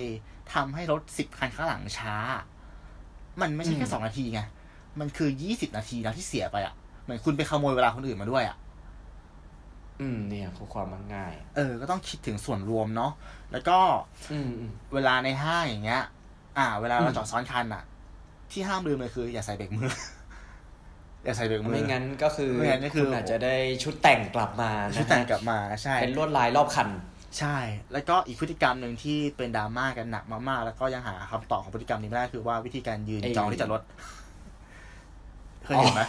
[0.54, 2.16] ทำให้รถสิบคันข้างหลังช้า
[3.42, 4.42] มันไม่ใช่แค่สองนาทีไง
[5.00, 6.74] มันคือยี่สิบนาทีแล้วที่เสียไปอะ
[7.04, 8.58] เหมือนคุณไปขโมยเวลาคนอื่นมาด้วยอะ
[10.02, 13.12] อืมเนี่ยคือความมันง่าย เออ ก็ต้องคิดถึงส่วนรวมเนาะ
[13.52, 13.78] แล้วก็
[14.32, 14.50] อืม
[14.94, 16.04] เวลาในห้างอย่างเงี้ย
[16.58, 17.84] อ่า เวลาเราจอดซ้อนคันอะ
[18.52, 19.90] ที่ห้ามลืมเลยคือ อย่าใส่เบรกมือ
[21.26, 26.90] อย่าใส่เบรกมือไม่งั้นก็คือไม่งั้นก็คืออาจจะได้ชุดแต่งกลับมาชุดแต่งกลับมาใช่เป็นลวดลายรอบคัน
[27.40, 27.58] ใช่
[27.94, 33.82] แล้วก็อีกพฤติกรรมหนึ่งที่เป็นดราม่ากันหนักมากๆแล้วก็ยังหาคำตอบของพฤติกรรมนี้ไม่ได้คือว่าวิธีการยืนจองที่จอดรถ
[35.68, 36.02] เคยเห็นไหม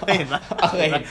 [0.00, 0.36] เคยเห็นไหม
[0.70, 1.04] เคยเห็น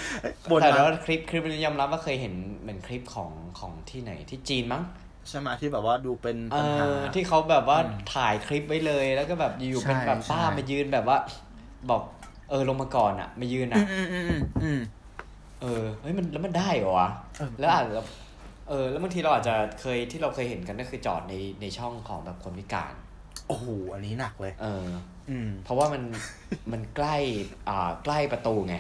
[0.62, 4.84] แต่ว่าคลิปคลิปนี้ยอมรับว่าเคยเห็นเหมือนคลิปของของที่ไหนที่จีนมั้ง
[5.30, 7.80] ใช่ไหมที่แบบว่าดูเป็นปัญหาที่เขาแบบว่า
[8.14, 11.18] ถ่ายคลิปไว้เลย แล้วก็แบบอยู่เป็นแบบป้ามายืนแบบว่า
[11.90, 12.02] บอก
[12.50, 13.84] เออลงมาก่อนอะ มายืนอะ
[15.62, 17.10] เออเฮ้ยมันแล้วมันได้เหรอวะ
[17.60, 17.94] แล้วอาจจะ
[18.70, 22.94] เออแล้วบางทีเราอาจจะเคยที่เราเคยเห็นกันก็คือจอดในในช่องของแบบคนพิการ
[23.48, 25.19] โอ้โหอันนี้หนักเลย เอออืม
[25.64, 26.04] เพราะว่ามัน
[26.72, 27.16] มันใกล้
[27.70, 28.76] อ่าใกล้ประตูไง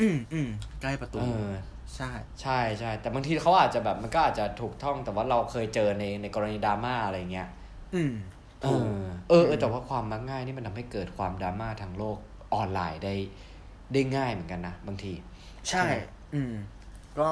[0.00, 0.48] อืมอืม
[0.82, 1.50] ใกล้ประตูเออ
[1.96, 2.10] ใช่
[2.42, 7.48] ใช่ใช่แต่บางทีเขาอาจจะแบบมันก็อาจจะถูกท่องแต่ว่าเราเคยเจอในในกรณีดราม่าอะไรเงี้ย
[7.94, 8.12] อืม
[8.62, 8.82] เออ
[9.28, 12.18] เออ แต่ว่าความมักง่ายนี่มันทำให้เกิดความดราม่าทางโลก
[12.54, 13.14] ออนไลน์ได้
[13.92, 15.12] ได้ง่ายเหมือนกันนะบางที
[15.70, 15.84] ใช่
[16.34, 16.54] อืม
[17.18, 17.28] ก็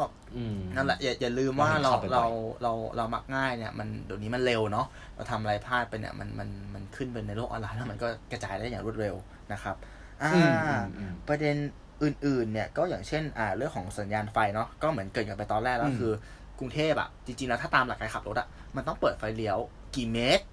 [0.76, 2.24] นั่นแหละอย่าอย่าลืมว่าเราเรา
[2.62, 9.14] เราเรามักง่ายเนี่ยมันเดี๋ยวนี้มันเร็วเนาะเราทำอะไรพลาดไปเนี่ยมันมันมันขึ้นไปในโลกออนไลน์แล้วมันก็กระจายได้อย่างรวดเร็ว
[9.52, 9.76] นะครับ
[10.22, 10.80] อ่า
[11.28, 11.56] ประเด็น
[12.02, 16.12] อื่นๆเนี่ยก็อย่างเช่นอ่าเรื่องของสัญญาณไฟเนาะก็เหมือนเกิดกันไปตอนแรกแล้วคือ
[16.58, 19.58] กรุงเทพอะจริงๆแล้วถ้าตามหลักการขับรถอะมันต้องเปิดไฟเลี้ยว
[19.96, 20.44] กี่เมตร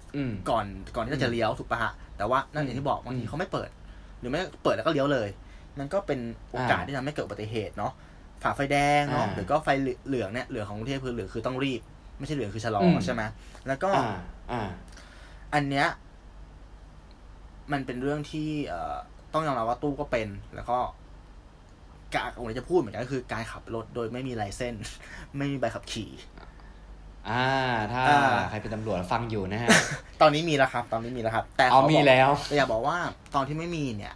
[0.50, 0.64] ก่อน
[0.96, 3.70] ก่อนที่เราจะเลี้ยวถูกปะฮะแต่ว่านั่นอย่างที่บอกบางทีเขาไม่เปิด
[4.20, 5.28] หรือไม่เปิดแล้วก็เลี้ยวเลย
[5.78, 6.18] มันก็เป็น
[6.52, 7.92] โอกาสที่ทำให้เกิดอุบัติเหตุเนาะ
[8.42, 9.68] ฝ่าไฟแดงเนาะหรือก็ไฟ
[10.08, 11.80] เหลืองเนี่ยเหลืองของกรุงเทพคือเหลืองคือต้องรีบ
[12.18, 13.22] ไม่ใช่เหลืองคือชะลอใช่ไหม
[13.68, 13.90] แล้วก็
[15.54, 15.86] อันเนี้ย
[17.72, 18.96] มันเป็นเรื่องที่เอ่อ
[19.34, 20.78] ต้องยอมรับว่าตู้ก็เป็น แล้วก็
[22.14, 24.94] การผมจะพูดเหมือนกันก็คือการขับรถโดยไม่มีไลเซนส์
[25.36, 26.10] ไม่มีใบขับขี่
[27.28, 27.46] อ่า
[27.92, 28.02] ถ้า
[28.50, 29.68] ใครเป็นตำรวจฟังอยู่นะฮะ
[30.20, 32.98] ตอนนี้มีแล้วครับ ตอนนี้มีแล้วครับ แต่เขามีแล้วแต่อยากบอกว่า
[33.34, 34.14] ตอนที่ไม่มีเนี่ย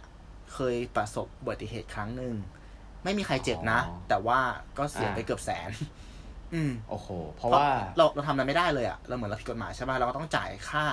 [0.53, 2.33] เคยประสบอุบัติเหตุครั้งหนึ่ง
[3.03, 4.39] ไม่มีใครเจ็บนะ แต่ว่า
[4.77, 5.69] ก็เสียไปเกือบแสน
[6.53, 7.65] อืมโอ้โห เพราะว่า
[7.97, 10.83] เราเราทำอะไรไม่ได้เลยอะเราเหมือนเราผิดกฎหมายใช่ไหมเราก็ต้องจ่ายค่า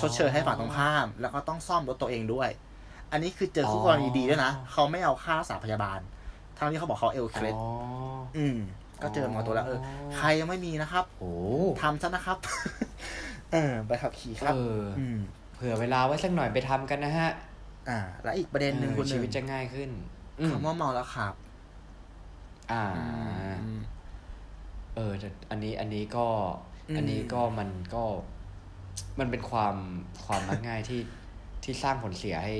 [0.00, 2.48] ชดเชยให้ฝั่งตรงข้าม แล้วก็ต้องซ่อมรถตัวเองด้วย
[3.12, 6.00] อันนี้คือเจอคู่กรณีดีด้วยนะเขาไม่เอาค่ารักษาพยาบาล
[6.56, 7.54] ทั้งที่เขาบอกเขาเอลเคลด
[8.36, 8.56] อืม
[9.02, 9.80] ก็เจอหมอตัวแล้วเออ
[10.16, 11.32] ใครยังไม่มีนะครับโอ้
[11.82, 12.38] ทำซะนะครับ
[13.52, 14.54] เออไปขับขี่ครับ
[14.98, 15.18] อืม
[15.54, 17.30] เผื่อเวลาไว้สักหน่อยไปทำกันนะฮะ
[17.88, 19.90] อ่า แล้วอีกประเด็นหนึ่งคุณชีวิตจะง่ายขึ้น
[20.48, 21.34] คำว่าเมาแล้วขับ
[22.72, 22.84] อ่า
[24.96, 25.12] เออ
[25.50, 26.26] อันนี้อันนี้ก็
[26.96, 28.04] อันนี้ก็มันก็
[29.18, 29.76] มันเป็นความ
[30.26, 31.00] ความมักง่ายที่
[31.64, 32.54] ที่สร้างผลเสียให้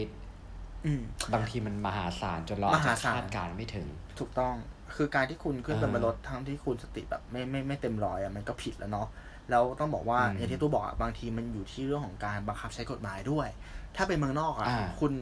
[1.34, 3.86] บางทีมันมหาศาลจนเราอาจจะคาดการไม่ถึง
[4.18, 4.54] ถูกต้อง
[4.96, 9.08] คือการที่คุณขึ้นเป็นรถทั้งที่คุณสติแบบไม่ไม่ไม่เต็มร้อยอะมันก็ผิดแล้วเนาะ
[9.50, 13.48] แล้วต้องบอกว่าอย่างที่ตู้บอกบางทีมันอยู่ที่เรื่องของการบังคับใช้กฎหมายด้วย
[13.96, 14.68] ถ้าเป็นเมืองนอกอะ
[15.00, 15.12] คุณ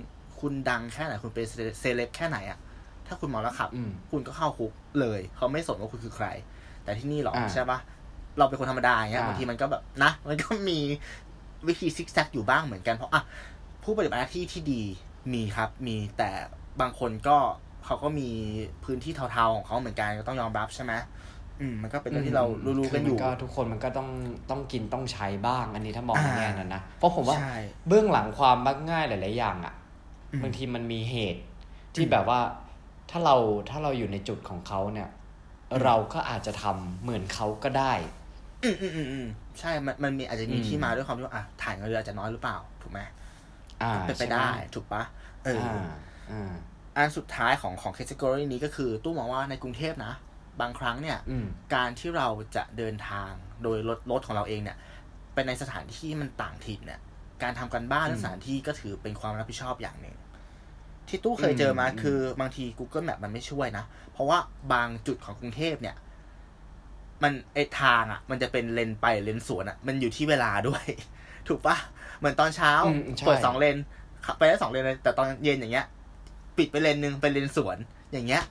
[0.41, 1.47] คุณดังแค่ไหนคุณเป็น
[1.81, 2.59] เซเลบแค่ไหนอะ
[3.09, 3.71] ถ้าคุณเมาแล้วขับ
[4.11, 6.27] คุณก็เข้าคุกเลย เขาไม่สนว่าคุณคือใคร
[6.85, 7.79] แต่ที่นี่หรอใช่ปะ
[8.39, 10.79] เราเป็นคนธรรมดาอย่างเงี้ยบางทีมันก็แบบนะ มันก็มี
[11.69, 13.23] วิธีซิกแซกอยู่บ้างเหมือนกันเพราะอะ
[13.83, 14.83] ผู้ปฏิบัติหน้าที่ที่ดี
[15.35, 16.31] มีครับ มีแต่
[16.81, 17.37] บางคนก็
[17.85, 18.29] เขาก็มี
[18.85, 20.93] พื้นที่เทาๆของเขาเหมือนกันก็ต้องยอมรับใช่ไหม
[21.61, 22.45] อืมมันก็เป็นเรื่องที่เรา
[22.79, 24.09] รู้ๆกันอยู่ก็ทุกคนมันก็ต้อง
[24.51, 27.37] ต้องกินต้องใช้บ้าง อันนี้ถ้ามองในแง่นั้นนะเพราะผมว่า
[27.89, 29.75] เบื้องหลังความมักง่ายหลาย ๆ อย่างอะ
[30.43, 31.43] บางทีมันมีเหตุ
[31.95, 32.41] ที่แบบว่า
[33.11, 33.37] ถ้าเรา
[33.71, 35.09] ถ้าเราอยู่ในจุดของเขาเนี่ย
[35.83, 37.93] เราก็อาจจะทำเหมือนเขาก็ได้
[38.65, 39.27] อืมอืมอืม
[39.61, 43.01] ใช่ มันมันมีอาจจะมีที่มาด้วยความที่ว่าอะถ่ายเงินเดือนอาจจะน้อยหรือเปล่า ถูกไหม
[44.07, 45.03] เป็นไปได้ถูกปะ
[45.45, 45.77] เออ
[46.97, 50.13] อันสุดท้ายของของแคตตากรีนี้ก็คือ ตู้มองว่าในกรุงเทพนะ
[50.61, 51.19] บางครั้งเนี่ย
[51.75, 53.31] การที่เราจะเดินทาง
[53.63, 54.77] โดยรถรถของเราเองเนี่ย
[55.35, 57.01] ไปในสถานที่มันต่างถิ่นเนี่ย
[57.43, 60.17] การทำกันบ้านสถานที่ก็ถือเป็นความรับผิดชอบอย่างหนึ่ง
[61.09, 64.39] ที่ตู้เคยเจอมาคือบางที Google Map มันไม่ช่วยนะ เพราะว่า
[64.73, 65.97] บางจุดของกรุงเทพเนี่ย
[67.23, 70.85] มันไอทางอะ มันจะเป็นเลนไปเลนสวนอะ มันอยู่ที่เวลาด้วย
[71.49, 71.77] ถูกปะ
[72.19, 72.73] เหมือนตอนเช้า
[73.27, 73.77] เปิดสองเลน
[74.39, 75.87] ไปได้สองเลนเลยแต่ตอนเย็นอย่างเงี้ย
[76.59, 77.77] ปิดไปเลนหนึ่งเป็นเลนสวน
[78.13, 78.43] อย่างเงี้ย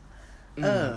[0.64, 0.88] เออ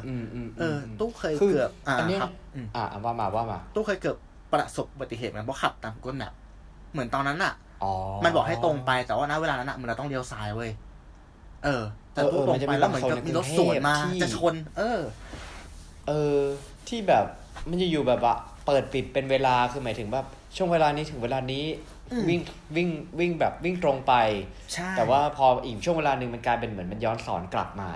[0.58, 2.30] เออ ตู้เคยเกือบ อ่าครับ
[2.76, 4.16] อ่าว่ามาว่ามาตู้เคยเกือบ
[4.52, 6.32] ประสบอุบัติเหตุมันเพราะขับตาม Google Map
[6.92, 7.54] เหมือนตอนนั้นอะ
[8.24, 10.70] มันบอกให้ตรงไปแต่ว่าณเวลานั้นอะมันเราต้องเลี้ยวซ้ายเว้ย
[11.64, 15.00] เออ แต่ตู้ตรงไปแล้วเหมือนกับมีรถสวนมา จะชน เออ
[16.08, 16.38] เออ
[16.88, 17.24] ที่แบบ
[17.68, 18.34] มันจะอยู่แบบว่า
[18.66, 21.64] เปิดปิดเป็นเวลาคือหมายถึงแบบช่วงเวลานี้ถึงเวลานี้
[22.28, 22.40] วิ่ง
[22.76, 24.14] วิ่งวิ่งแบบวิ่งตรงไป
[24.72, 27.90] ใช่แต่ว่าพออีกช่วงเวลาหนึ่งมันกลายเป็นเหมือนมันย้อนสอนกลับมา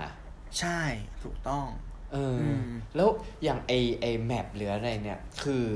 [0.59, 0.79] ใช่
[1.23, 1.65] ถูกต้อง
[2.13, 2.37] เออ
[2.95, 3.09] แล้ว
[3.43, 3.71] อย่างไอ
[4.01, 5.67] ไอแมปหรืออะไรเนี่ย คือ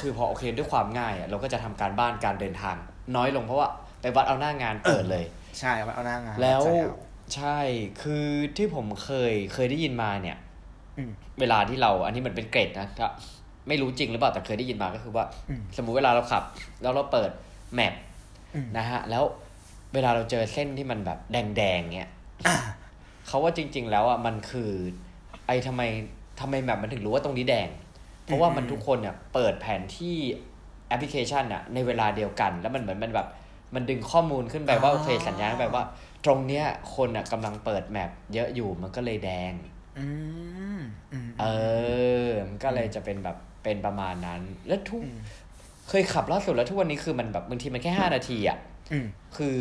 [0.00, 2.76] คือพอโอเคด้วยความง่ายอะเราก็จะทำการบ้านการเดินทาง
[3.16, 3.68] น้อยลงเพราะว่า
[4.00, 5.24] ไปวัดเอาหน้างานเปิดเลย
[5.58, 6.62] ใช่วัดเอาหน้างานแล้ว
[7.36, 7.58] ใช่
[8.02, 10.36] คือที่ผมเคยเคยได้ยินมาเนี่ย
[11.40, 13.06] เวลาที่เราอันนี้มันเป็นเกรดนะก็
[13.68, 15.24] ไม่รู้จริงหรือเปล่าแต่เคยได้ยินมาก็คือว่า
[15.76, 16.42] สมมุติเวลาเราขับ
[16.82, 17.30] แล้วเราเปิด
[17.74, 17.94] แมป
[18.76, 19.24] นะฮะ แล้ว
[19.94, 22.10] เวลาเราเจอเส้นที่มันแบบแดงๆเนี่ย
[23.26, 24.70] เขาว่าจริง ๆ แล้วอะมันคือ
[25.46, 25.82] ไอ้ทำไม
[26.40, 27.68] ทำไมแมปมันถึงรู้ว่าตรงนี้แดง
[28.24, 30.16] เพราะว่ามันทุกคนเนี่ยเปิดแผนที่
[30.88, 33.28] แอปพลิเคชันอะในเวลาเดียวกัน แล้วมันเหมือนมันแบบ
[33.74, 35.84] มันดึงข้อมูลขึ้นไปว่าโอเคสัญญาณแบบว่า
[36.24, 39.52] ตรงเนี้ยคนอะกำลังเปิดแมปเยอะอยู่มันก็เลยแดง
[41.40, 41.46] เอ
[42.26, 45.02] อมันก็เลยจะเป็นแบบเป็นประมาณนั้น แล้วทุก
[45.88, 48.58] เคยขับล่าสุดแล้วทุกวันนี้คือมันแบบบางทีมันแค่ห้านาทีอะ
[49.36, 49.58] คือ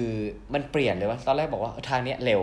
[0.54, 2.42] มันเปลี่ยนเลยว่าตอนแรกบอกว่าทางเนี้ยเร็ว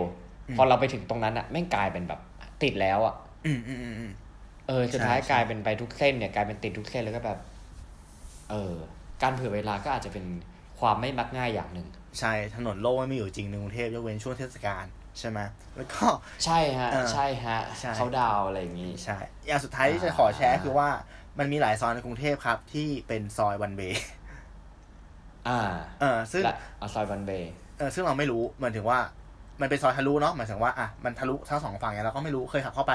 [0.57, 2.19] พอเราไปถึงตรงนั้นอะแม่งกลายเป็นแบบ
[2.63, 3.15] ติดแล้วอะ
[4.67, 7.39] เออสุดท้ายกลายเป็นไปทุกเส้นเนี่ยกลายเป็นติดทุกเส้นแล้วก็แบบ
[8.49, 8.73] เออ
[9.21, 10.25] การเผื่อเวลาก็อาจจะเป็น
[10.79, 11.87] ความไม่มักง่ายอย่างหนึ่ง
[12.19, 14.85] ใช่ถนนโล่ไม่มีอยู่จริงในกรุงเทพยกเว้นช่วงเทศกาล
[15.19, 15.39] ใช่ไหม
[15.75, 16.05] แล้วก็
[16.45, 17.59] ใช่ฮะใช่ฮะ
[17.95, 20.89] เขาดาวอะไรอย่างนี้ใช่อย่างสุดท้ายที่จะขอแชร์คือว่า
[21.39, 24.01] มันมีหลายซอยในกรุงเทพครับ ที่เป็นซอยวันเบย์
[25.47, 25.59] อ่า
[26.01, 26.43] เออซึ่ง
[26.93, 28.99] ซอยวันเบย์เออซึ่งเราไม่รู้เหมือนถึงว่า
[29.61, 32.93] มันเป็นซอยทะลุเนาะหมายถึงว่าอะมันทะลุทั้งสองฝั่งเนี่ยเราก็ไม่รู้เคยขับเข้าไป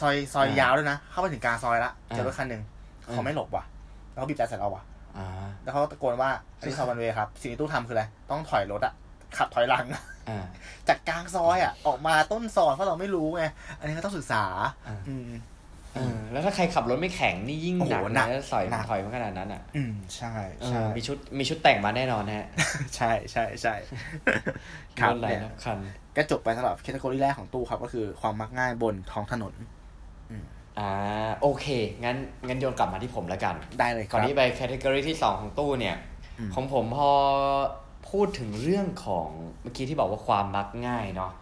[0.00, 2.62] ซอยซอยยาวด้วยนะ เข้าไปถึงกลางซอยละเจอรถคันหนึ่ง
[3.12, 3.64] เขาไม่หลบว่ะ
[4.10, 4.82] แล้วเขาบีบแต่ใส่เราว่ะ
[5.62, 8.94] แล้วเขาตะโกนว่าอันนี้ซอยวันเบย์ครับ สิ่งที่ตู้ทำคืออะไร ต้องถอยรถอะ
[9.36, 9.86] ขับถอยหลัง
[10.88, 13.44] จากกลางซอยอะ ออกมาต้นซอยเพราะเราไม่รู้ไง
[13.78, 14.44] อันนี้ก็ต้องศึกษา
[15.08, 15.30] อืม
[16.32, 20.34] แล้วถ้าใครขับรถไม่แข็งนี่ยิ่งหนักนะสอยถอยมาขนาดนั้นอะ อืมใช่
[20.66, 22.46] ใช่มีชุดมีชุดแต่งมาแน่นอนฮะ
[22.96, 23.74] ใช่ใช่ใช่
[25.00, 25.78] ครับเนี่ยคัน
[26.16, 29.54] ก็จบไปสำหรับแคตตาล็อแรกของตู้ครับ ก็คือความมักง่ายบนท้องถนน
[30.78, 30.90] อ่า
[31.42, 31.66] โอเค
[32.04, 32.16] งั้น
[32.48, 35.96] งั้นโยนกลับมาที่ผมแล้วกัน ได้เลยครับก่อนที่ไปแคตตากรีที่สองของตู้เนี่ย
[36.54, 37.10] ของผมพอ
[38.10, 39.28] พูดถึงเรื่องของ
[39.62, 41.32] เมื่อกี้ที่บอกว่าความมักง่ายเนาะ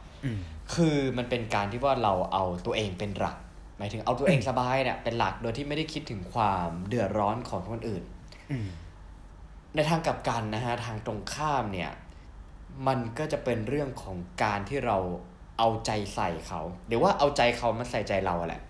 [0.74, 3.36] คือมันเป็นการที่ว่าเราเอาตัวเองเป็นหลัก
[3.78, 8.02] หมายถึงเอาตัวเองสบายเนี่ยเป็นหลักโดยที่ไม่ได้คิดถึงความเดือดร้อนของคนอื่น
[9.74, 11.90] ในทางกลับกันนะฮะทางตรงข้ามเนี่ย
[12.86, 14.98] มันก็จะเป็นเรื่องของการที่เรา
[15.58, 18.62] เอาใจใส่เขาหรือว่าเอาใจเขามาใส่ใจเราแหละ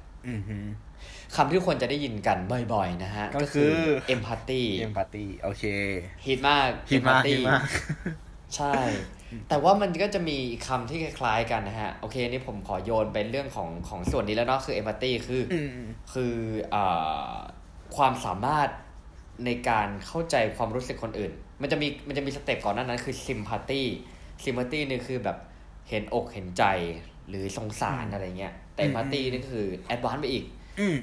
[1.37, 2.39] คำที่ทุกคนจะได้ยินกัน
[2.73, 3.73] บ่อยๆ นะฮะ ก็คือ
[4.15, 5.65] empathy empathy โอเค
[6.27, 7.63] ฮิตมากฮิตมากฮิตมาก
[8.57, 8.75] ใช่
[9.49, 15.43] แต่ว่ามันก็จะมีคำที่คล้ายๆ กันนะฮะ โอเคนี่ผมขอโยนเป็นเรื่องของของส่วนนี้แล้วเนาะคือ empathy คือ
[16.13, 16.35] คือ
[16.75, 16.77] อ
[17.97, 18.69] ความสามารถ
[19.47, 25.39] ในการเข้าใจความรู้สึกคนอื่น มันจะมีมันจะมี step ก่อนนั้นนั้นคือ sympathy sympathy นี่คือแบบ
[25.89, 26.65] เห็นอกเห็นใจ
[27.29, 30.45] หรือสงสารอะไรเงี้ย แต่ empathy นี่คือ advance ไปอีก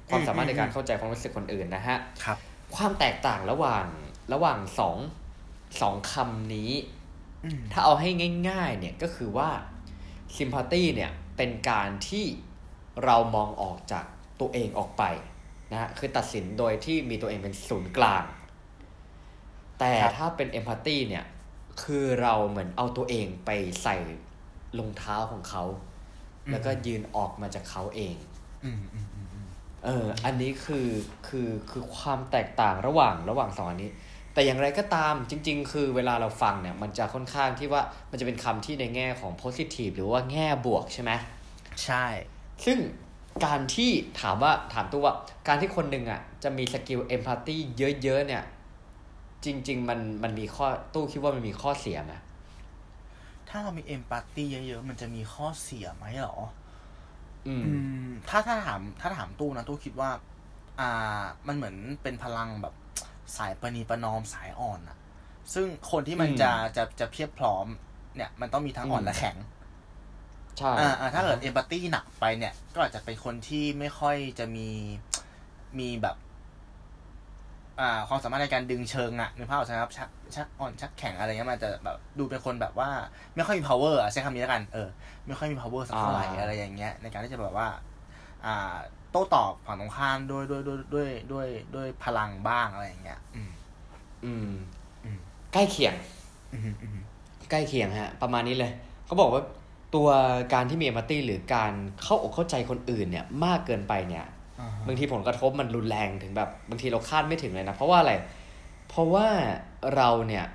[0.10, 2.38] ความสามารถในการเข้าใจความรู้สึกคนอื่นนะฮะครับ
[2.75, 3.86] ความแตกต่างระหว่าง
[4.34, 4.97] ระหว่างสอง
[5.82, 6.71] สองคำนี้
[7.71, 8.10] ถ้าเอาให้
[8.49, 9.49] ง่ายๆ เนี่ยก็คือว่า
[10.38, 12.25] sympathy เนี่ยเป็นการที่
[13.03, 14.06] เรามองออกจาก
[14.39, 15.03] ตัวเองออกไป
[15.71, 18.23] นะฮะคือตัดสินโดยที่มีตัวเองเป็นศูนย์กลาง
[19.80, 21.25] แต่ถ้าเป็น empathy เนี่ย
[21.84, 23.49] คือเราเหมือนเอาตัวเองไป
[23.84, 23.97] ใส่
[24.77, 25.63] รองเท้าของเขา
[26.51, 28.15] แล้วก็ยืนออกมาจากเขาเอง
[29.86, 30.88] เอออันนี้คือ
[31.27, 33.91] คือคือความแตกต่างระหว่างระหว่างสองอันนี้
[34.33, 37.81] แต่อย่างไรก็ตามจริง ๆ คือเวลาเราฟังเนี่ย มันจะค่อนข้างที่ว่า
[38.12, 41.12] มันจะเป็นคำที่ในแง่ของ positive หรือว่าแง่บวกใช่ไหม
[41.83, 42.05] ใช่
[42.65, 42.79] ซึ่ง
[43.45, 45.13] การที่ถามว่าถามตัวว่า
[45.47, 47.55] การที่คนหนึ่งอะจะมีสกิลเอมพัตตี
[48.03, 48.43] เยอะๆเนี่ย
[49.45, 56.38] จริง ๆ มันมันมีข้อตู้คิดว่ามันมีข้อเสียไหมถ้าเรามีเอมพัตตีเยอะๆ มันจะมีข้อเสียไหมหรอ
[57.46, 57.72] ออืมอื
[58.08, 60.12] ม ถ้าถ้าถามถ้าถามตู้นะตู้คิดว่า
[60.80, 62.74] อ่า มันเหมือนเป็นพลังแบบ
[63.38, 64.98] สายประนีประนอมสายอ่อนอะ
[65.54, 67.65] ซึ่งคนที่มันอืมจะจะจะเพียบพร้อม
[68.15, 69.38] เนี่ย มันต้องมีทั้งอ่อนอืมและแข็ง
[70.60, 74.70] ใช่อ่าอ่าถ้าเกิดเอมพัตตีหนักไปเนี่ย ก็อาจจะเป็นคนที่ไม่ค่อยจะมี
[75.80, 76.27] มีแบบอ่า
[78.08, 82.90] ความสามารถในการดึงเชิงอะนึกภาพออกใช่ไหมครับชักชักอ่อนชักแข็งอะไรเงี้ยมันจะแบบดูเป็นคนแบบว่า
[83.36, 84.90] ไม่ค่อยมี power อะใช้คำนี้แล้วกันเออ
[85.28, 87.68] ไม่ค่อยมี power สักเท่าไหร่อ่าอะไรอย่างเงี้ยในการที่จะแบบว่า
[88.46, 88.76] อ่า
[89.12, 93.52] โต้ตอบฝั่งตรงข้ามด้วยด้วยด้วยด้วยด้วยด้วยพลังบ้างอะไรอย่างเงี้ย อืม
[94.26, 94.50] อืม
[95.04, 95.18] อืม
[95.54, 95.94] ใกล้เคียง
[96.54, 96.98] อืมอืม
[97.52, 98.72] ใกล้เคียงฮะ ประมาณนี้เลย
[99.06, 99.44] เขาบอกว่า
[99.96, 100.10] ตัว
[100.54, 104.37] การที่มีเอมพัตตีหรือการเข้าอกเข้าใจคนอื่นเนี่ย มากเกินไปเนี่ยอ่าฮะ
[104.88, 108.13] บางทีผลกระทบมันรุนแรงถึงแบบบางทีเราคาดไม่ถึงเลยนะ เพราะว่าอะไร
[108.89, 109.28] เพราะว่า
[109.96, 110.46] เราเนี่ย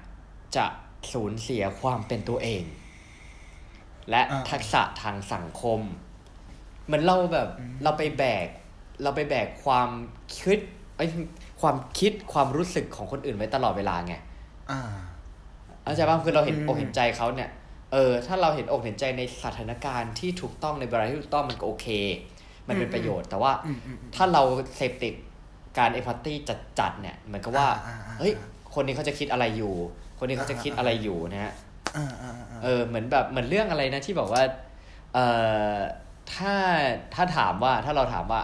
[0.57, 0.67] จะ
[1.13, 2.65] สูญเสียความเป็นตัวเอง
[4.11, 5.81] และอ่าทักษะทางสังคม
[6.87, 8.47] เหมือนเราแบบอืมเราไปแบก
[9.03, 9.89] เราไปแบกความ
[10.39, 10.59] คิด
[10.97, 11.09] ไอ้ย
[11.61, 14.15] ความคิดความรู้สึกของคนอื่นไว้ตลอดเวลาไง
[14.71, 14.81] อ่า
[15.85, 17.51] เข้าใจป่ะคือเราเห็นอืมอกเห็นใจเขาเนี่ย
[17.93, 21.87] เออถ้าเราเห็นอกเห็นใจในสถานการณ์ที่ถูกต้องในเวลาที่ถูกต้องมันก็โอเค
[22.69, 24.43] มันเป็นประโยชน์ แต่ว่าอืมอืมอืมถ้าเรา
[24.77, 25.15] เสพติด
[25.79, 26.37] การเอพัตตี้
[26.79, 28.33] จัดๆเนี่ยเหมือนกับว่าอ่าอ่าอ่าเฮ้ย
[28.75, 29.75] คนนี้เขาจะคิดอะไรอยู่
[30.19, 31.55] คนนี้เขาจะคิดอะไรอยู่นะฮะ
[31.97, 34.43] อ่าอ่าอ่าเออเหมือนแบบเหมือนเรื่องอะไรนะที่บอกว่า
[35.15, 35.27] เอ่
[35.75, 35.77] อ
[36.35, 36.55] ถ้า
[37.15, 38.41] ถ้าถามว่าถ้าเราถามว่า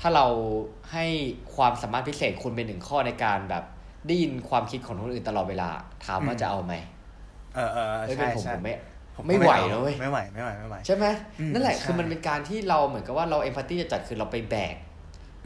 [0.00, 0.26] ถ้าเรา
[0.92, 1.04] ให้
[1.56, 3.64] ความสามารถพิเศษคุณเป็นหนึ่งข้อในการแบบ
[4.06, 5.70] ได้ยินความคิดของคนอื่นตลอดเวลา
[6.06, 6.74] ถามว่าจะเอาไหม
[7.54, 8.91] เออเออเฮ้ยเป็ใช่นผมใช่ผมไม่ผม
[9.26, 11.06] ไม่ไหวนะเว้ยไม่ไหวไม่ไหวไม่ไหวใช่ไหม
[11.40, 14.76] อืมนั่นแหละใช่คือมันเป็นการที่เราเหมือนกับว่าเราเอมพัตตี้จะจัดคือเราไปแบก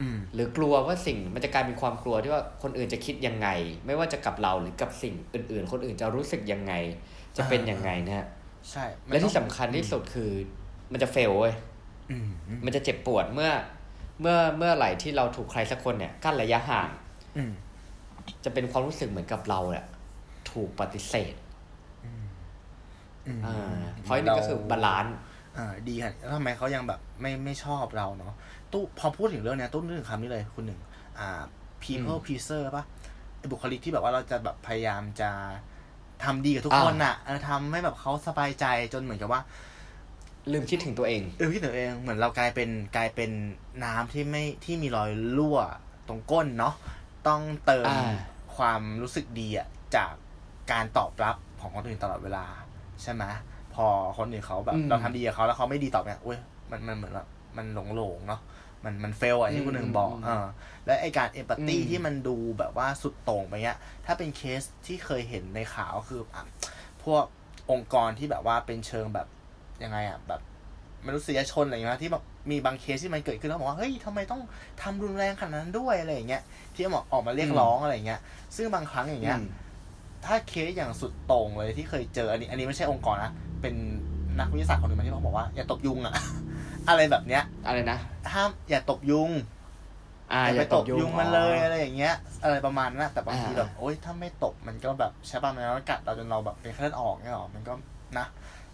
[0.01, 3.47] อืมหรือกลัวว่าสิ่งมันจะกลายเป็นความกลัวที่ว่าคนอื่นจะคิดยังไง
[3.85, 6.73] ไม่ว่าจะกับเราหรือกับสิ่งอื่น ๆ คนอื่นจะรู้สึกยังไง
[7.37, 8.27] จะเป็นยังไงนะฮะ
[8.71, 10.31] ใช่มันและที่ต้องสำคัญที่สุดคือ
[10.91, 11.55] มันจะเฟลเว้ย
[12.11, 13.51] อืมอืมมันจะเจ็บปวดเมื่อ
[14.21, 16.89] เมื่อเมื่อไหร่ที่เราถูกใครสักคนเนี่ย กั้นระยะห่าง
[17.37, 17.51] อืม
[18.43, 19.85] จะเป็นความรู้สึกเหมือนกับเราเนี่ย
[20.51, 21.46] ถูกปฏิเสธอืม
[23.45, 23.55] อ่า
[24.01, 25.15] เพราะนี่ก็คือ balance
[25.57, 28.33] อ่าดีค่ะแล้วทำไมเขายังแบบไม่ไม่ชอบเราเนาะ
[28.71, 30.79] ตู้พอพูดถึงเรื่องเนี้ยตู้นึกถึงคำนี้เลยคุณหนึ่ง
[31.19, 31.41] อ่า
[31.83, 32.83] people pleaser ป่ะ
[33.37, 35.29] ไอ้บุคลิกที่แบบว่าเราจะแบบพยายามจะ
[36.23, 39.41] ทำดีกับทุกคนน่ะเออทำให้แบบเขาสบายใจจนเหมือนกับว่า
[40.51, 43.31] ลืมคิดถึงตัวเองเออคิดถึงเองเหมือนเรากลายเป็นกลายเป็น
[43.83, 45.59] น้ำที่ไม่ที่มีรอยรั่ว
[46.07, 46.73] ตรงก้นเนาะ
[47.27, 48.13] ต้องเติมอ่า
[48.57, 50.11] ความรู้สึกดีอะจาก
[50.71, 52.45] การตอบรับของคนอื่นตลอดเวลา
[53.03, 53.23] ใช่ไหม
[53.73, 53.85] พอ
[54.17, 56.39] คนอื่นเขาแบบอืมเราทำดีกับเขาแล้วเขาไม่ดีตอบเนี่ยเว้ย
[56.71, 58.41] มันมันเหมือนแบบมันหลงหลงๆเนาะ
[58.83, 60.45] มันมัน fail อะที่คุณหนึ่งบอกอืมเออ
[60.85, 66.43] และไอการ empathy อืมที่มันดูแบบว่าสุดโต่งไปเงี้ย ถ้าเป็นเคสที่เคยเห็นในข่าวคืออะ
[67.03, 67.23] พวก
[67.71, 69.27] องค์กรที่แบบว่าเป็นเชิงแบบ
[69.83, 70.41] ยังไงอะแบบ
[71.07, 74.41] มนุษยชนอะไรอย่างเงี้ยที่แบบมีบางเคสที่มันเกิดขึ้นแล้วบอกว่าเฮ้ยทำไมต้อง
[74.81, 78.21] ทำรุนแรงขนาดนั้นด้วยอะไรอย่างเงี้ยที่ออกออกมาเรียกร้องอะไรอย่างเงี้ย
[78.55, 79.66] ซึ่งบางครั้งอย่างเงี้ยอืม
[80.25, 83.75] ถ้าเคสอย่างสุดโต่งเลยที่เคยเจออันนี้ อันนี้ไม่ใช่องค์กรนะ เป็น
[84.39, 86.13] นักวิทยาศาสตร์คนหนึ่งมาที่เขาบอกว่าอย่าตบยุงอะ
[86.89, 87.97] อะไรแบบเนี้ย อะไรนะ
[88.33, 89.31] ห้ามอย่าตบยุง
[90.33, 97.73] อ่าอย่าอไปย่าตตบบยุยุงงมันเลยอ๋ออะไรอย่างเงี้ย อะไรประมาณนั้นนะแต่บางทีอ่าแบบโอ๊ยถ้าไม่ตบมันก็แบบใช่ป่ะมันก็กัดเราจนเราแบบเป็นไข้เลือดออกเนี่ยหรอมันก็
[98.17, 98.25] นะ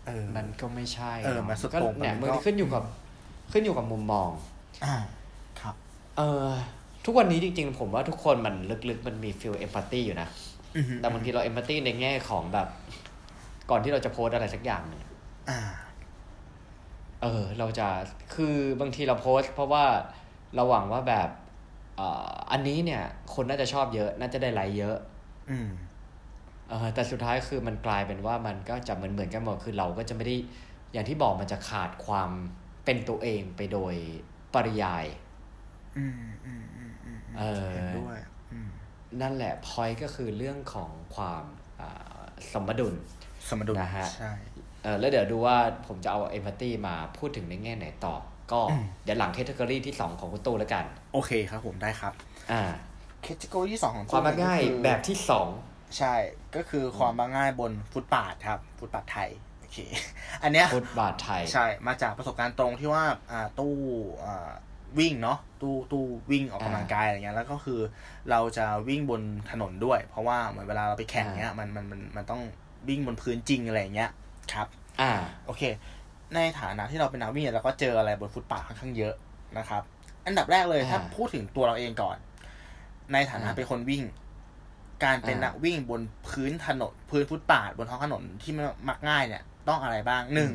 [0.07, 2.83] เออมันก็ไม่ใช่เออเนาะมันสุดก็โต่งเนี่ยมันมันก็ขึ้นอยู่กับ
[3.51, 4.29] ขึ้นอยู่กับมุมมอง
[4.85, 4.95] อ่า
[5.61, 5.75] ครับ
[6.17, 6.49] เออ
[7.05, 8.55] ทุกวันนี้จริง ๆ ผมว่าทุกคนมัน
[8.89, 10.52] ลึกๆ มันมี feel empathy อยู่นะอือฮึ
[10.99, 12.67] แต่บางทีเรา empathy ในแง่ของแบบ
[13.69, 15.01] ก่อนที่เราจะโพสต์อะไรสักอย่างหนึ่ง
[15.49, 15.59] อ่า
[17.21, 17.87] เออ เราจะ
[18.35, 19.85] คือบางทีเราโพสต์เพราะว่า
[20.55, 21.29] เราหวังว่าแบบ
[21.97, 24.97] เอ่ออันนี้เนี่ย คนน่าจะชอบเยอะ น่าจะได้ไลค์เยอะ
[25.51, 25.69] อืม
[26.69, 30.35] เออแต่สุดท้ายคือมันกลายเป็นว่ามันก็จะเหมือนเหมือนๆกันหมดคือเราก็จะไม่ได้
[30.93, 32.29] อย่างที่บอกมันจะขาดความ
[32.85, 33.93] เป็นตัวเองไปโดย
[34.53, 35.05] ปริยาย
[35.97, 36.13] อืม
[36.45, 38.32] อืมอืมอืมเออเห็นด้วยอืม
[39.21, 41.43] นั่นแหละพอยก็คือเรื่องของความ
[41.81, 42.21] อ่า
[42.53, 42.93] สมดุล
[43.49, 44.31] สมดุลนะฮะใช่
[44.83, 48.15] เออแล้วเดี๋ยวดูว่าผมจะเอาเอมพัตตีมาพูดถึงในแง่ไหนต่อ
[48.51, 52.13] ก็อืมเดี๋ยวหลังเทคโนโลยีที่ 2 ของคุณตู้แล้วกัน โอเคครับผมได้ครับ
[52.51, 52.63] อ่า
[53.21, 55.17] แคตตากรีที่สองของความมักง่ายก็คือแบบที่
[55.97, 56.15] ใช่
[56.55, 59.77] ก็คือความมักง่ายบนฟุตบาทครับ ฟุตบาทไทยโอเค
[60.43, 63.75] อันเนี้ย2ฟุตบาทไทย ใช่มาจากประสบการณ์ตรงที่ว่าอ่าตู้
[64.25, 64.49] อ่า
[64.99, 67.79] วิ่งเนาะตู้ตู้วิ่งออกกำลังกายอะไรเงี้ยแล้วก็คือ
[68.29, 72.41] เราจะวิ่งบนถนนด้วย เพราะว่าเหมือนเวลาเราไปแข่งเนี้ยมันมันมันมันต้อง
[72.89, 74.09] วิ่งบนพื้นจริงอะไรเงี้ย
[74.53, 74.67] ครับ
[75.01, 75.11] อ่า
[75.45, 75.61] โอเค
[76.35, 79.13] ในฐานะที่เราเป็นนักวิ่งเนี่ยเราก็เจออะไรบนฟุตบาทค่อนข้างเยอะ
[79.57, 79.83] นะครับ
[80.25, 82.17] อันดับแรกเลยอ่าถ้าพูดถึงตัวเราเองก่อน
[83.13, 84.03] ในฐานะอ่าเป็นคนวิ่ง
[85.03, 90.51] การเป็นอ่านันักวิ่งบนพื้นถนนพื้นฟุตบาทบนท้องถนนที่มันมักง่ายเนี่ย ต้องอะไรบ้างหนึ่ง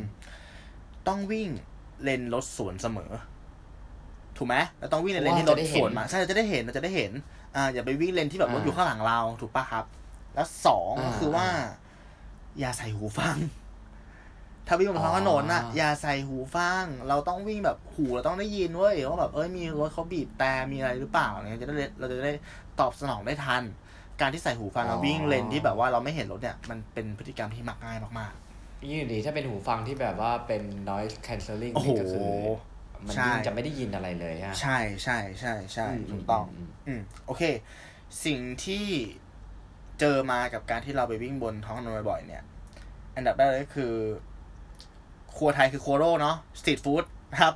[1.08, 1.48] ต้องวิ่ง
[2.02, 3.10] เลนรถสวนเสมอ
[4.38, 7.12] ถูกไหมเราต้องวิ่งในเลนที่รถสวนมาใช่เราจะได้เห็นเราจะได้เห็น
[7.56, 9.84] อ่าอย่าไปวิ่งเลนที่แบบรถอยู่ข้างหลังเราถูกปะครับ
[10.34, 11.46] แล้วสองก็คือว่า
[12.58, 13.36] อย่าใส่หูฟัง
[14.66, 22.32] ถ้าวิ่งบนท้องถนนน่ะ อย่าใส่หูฟัง เราต้องวิ่งแบบหูเราต้องได้ยินเว้ยว่าแบบเอ้ยมีรถเขาบีบแต่มีอะไรหรือเปล่าเนี่ยจะได้เราจะได้
[22.80, 23.62] ตอบสนองได้ทัน
[24.20, 32.30] การที่ใส่หูฟังแล้ววิ่งเลนที่แบบว่าเราไม่เห็นรถเนี่ยมันเป็นพฤติกรรมที่มักง่ายมากๆยิ่งดีถ้าเป็นหูฟังที่แบบว่าเป็น noise cancelling นี่ก็คือ
[33.06, 36.44] มันยิ่งจะไม่ได้ยินอะไรเลยฮะใช่ใช่ใช่ใช่ถูกต้อง
[36.86, 37.42] อืมโอเค
[38.24, 38.86] สิ่งที่
[40.00, 42.42] เจอมากับการที่เราไปวิ่งบนท้องถนนบ่อยๆเนี่ย
[43.16, 43.92] อันดับแรกเลยก็คือ
[45.36, 47.54] ครัวไทยคือครัวโร่เนาะสตรีทฟู้ดนะครับ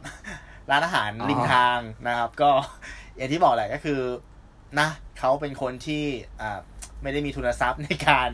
[0.71, 2.51] ร้านอาหารริมทางนะครับ ก็
[3.17, 4.01] อย่างที่บอกแหละก็คือ
[4.81, 6.05] นะเขาเป็นคนที่
[6.41, 6.59] อ่า
[7.03, 8.31] ไม่ได้มีทุนทรัพย์ในการ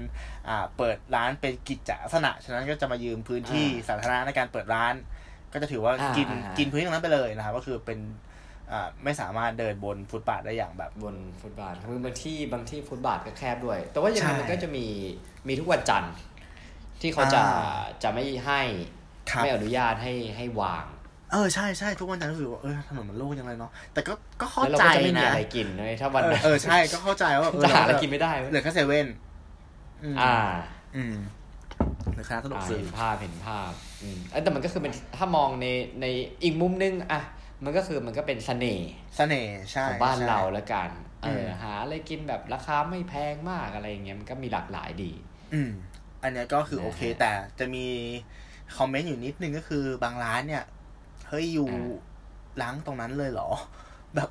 [0.48, 4.94] อ่าเปิดร้านเป็นกิจลักษณะ ฉะนั้นก็จะมายืมพื้นที่สาธารณะในการเปิดร้าน
[5.52, 7.98] ก็จะถือว่ากินกินพื้นที่ตรงนั้นไปเลยนะครับก็คือเป็น
[8.72, 14.86] อ่าไม่สามารถเดินบนฟุตบาทได้อย่างแบบบนฟุตบาทคือบางที่บางที่ฟุตบาทก็แคบด้วย แต่ว่าอย่างนั้นมันก็จะมี
[15.48, 16.14] มีทุกวันจันทร์
[17.00, 17.42] ที่เขาจะ
[18.02, 18.60] จะไม่ให้
[19.36, 20.84] ไม่อนุญาตให้ให้วาง
[21.32, 29.06] เออใช่ใช่ทุกวันจันทร์รู้สึกว่าเออถนนมันโล่งยังไงเนาะแต่ก็ก็เข้าใจนะไม่มีอะไรกินเลยถ้าวันเออใช่ก็เข้าใจว่าจะหาอะไรกินไม่ได้เหลือแค่เซเว่น
[30.20, 30.36] อ่า
[30.96, 31.16] อืม
[32.18, 33.70] เหลือแค่สนุกเห็นภาพเห็นภาพ
[34.02, 35.66] อืมแต่มันก็คือเป็นถ้ามองใน
[36.00, 36.06] ใน
[36.42, 37.22] อีกมุมนึงอะ
[37.64, 40.90] มันก็คือมันก็เป็นเสน่ห์เสน่ห์ใช่ของบ้านเราแล้วกัน
[41.22, 45.12] เออหาอะไรกินแบบราคาไม่แพงมากอะไรอย่างเงี้ยมันก็มีหลากหลายดี
[45.54, 45.70] อืม
[46.22, 47.86] อันนี้ก็คือโอเค แต่จะมี
[48.76, 50.64] คอมเมนต์อยู่นิดนึงก็คือบางร้านเนี่ย
[51.28, 51.68] เฮ้ยอยู่
[52.62, 53.50] ล้างตรงนั้นเลยเหรอ
[54.14, 54.28] แบบ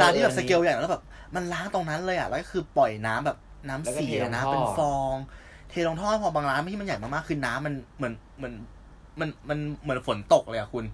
[0.00, 1.02] ร้านที่แบบสเกลอย่างแล้วแบบ
[1.34, 5.14] มันล้างตรงนั้นเลยอะแล้วก็คือปล่อยน้ำแบบน้ำเสียนะเป็นฟอง
[5.70, 8.54] เทลงท่อพอบางร้านที่มันใหญ่มากๆคือน้ำมันเหมือนเหมือน
[9.20, 10.84] มันมันเหมือนฝนตกเลยอะคุณ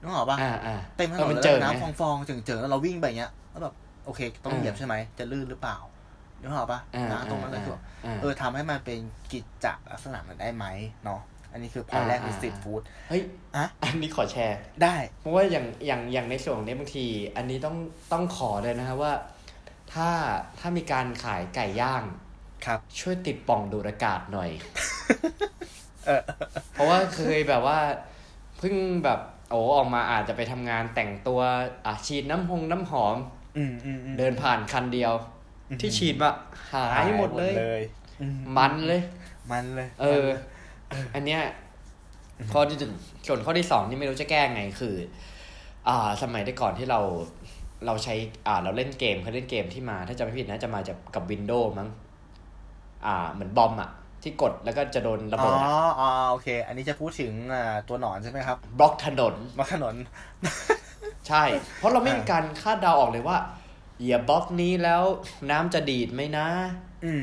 [0.00, 0.38] นึกออกปะ
[0.96, 3.74] เต็มถนนแล้วน้ำฟองๆเจิงๆแล้วเราวิ่งไปเงี้ยแล้วแบบ
[4.04, 5.76] โอเค ต้องเหยียบใช่ไหมจะลื่นหรือเปล่า
[6.40, 7.78] นึกออกปะน้ำตรงนั้นเลยคือ
[8.20, 8.98] เออทำให้มันเป็น
[9.32, 10.64] กิจจลักษณะมันได้ไหม
[11.04, 11.20] เนาะ
[11.52, 13.22] อันนี้คือพอยแรกคือสตรีทฟู้ดเฮ้ย
[13.56, 17.04] อะอันนี้ขอแชร์ ได้ เพราะว่าอย่างอย่างอย่างในส่วนนี้บางที
[17.36, 17.76] อันนี้ต้อง
[18.12, 19.12] ต้องขอเลยนะครับว่า
[19.92, 20.08] ถ้า
[20.58, 22.02] ถ้ามีการขายไก่ย่าง
[22.66, 24.50] ครับ ช่วยติดป่องดูดอากาศหน่อย
[26.72, 27.78] เพราะว่าเคยแบบว่า
[28.58, 28.74] เพิ่ง
[29.04, 31.40] แบบโอ้ออกมาอาจจะไปทำงานแต่งตัว
[31.86, 33.16] อะฉีดน้ำหงน้ำหอม
[34.18, 35.12] เดินผ่านคันเดียว
[35.80, 36.30] ที่ฉีดมา
[36.72, 37.80] หายหมดเลย
[38.56, 39.02] มันเลย
[39.50, 40.26] มันเลย เออ
[41.14, 41.40] อันเนี้ย
[42.52, 42.76] ข้อที่
[43.26, 44.96] ส่วนข้อที่สองนี่ไม่รู้จะแก้ไงคือ
[45.88, 47.00] อ่า สมัยได้ก่อนที่เรา
[47.86, 48.14] เราใช้
[48.46, 51.88] อ่าเราเล่นเกมเขาเล่นเกมที่มา ถ้าจำไม่ผิดนะจะมาจากกับวินโดว์มั้ง
[53.06, 53.90] อ่าเหมือนบอมอะ
[54.22, 57.32] ที่กดแล้วก็จะโดนระเบิดอ๋ออ๋อโอเค อันนี้จะพูดถึง
[57.88, 59.94] ตัวหนอนใช่ไหมครับ บล็อกถนนบล็อกถนน
[61.28, 61.42] ใช่
[61.76, 63.36] เพราะเราไม่มีการคาดเดาออกเลยว่า
[64.06, 65.02] อย่าบล็อกนี้แล้ว
[65.50, 66.48] น้ำจะดีดไหมนะ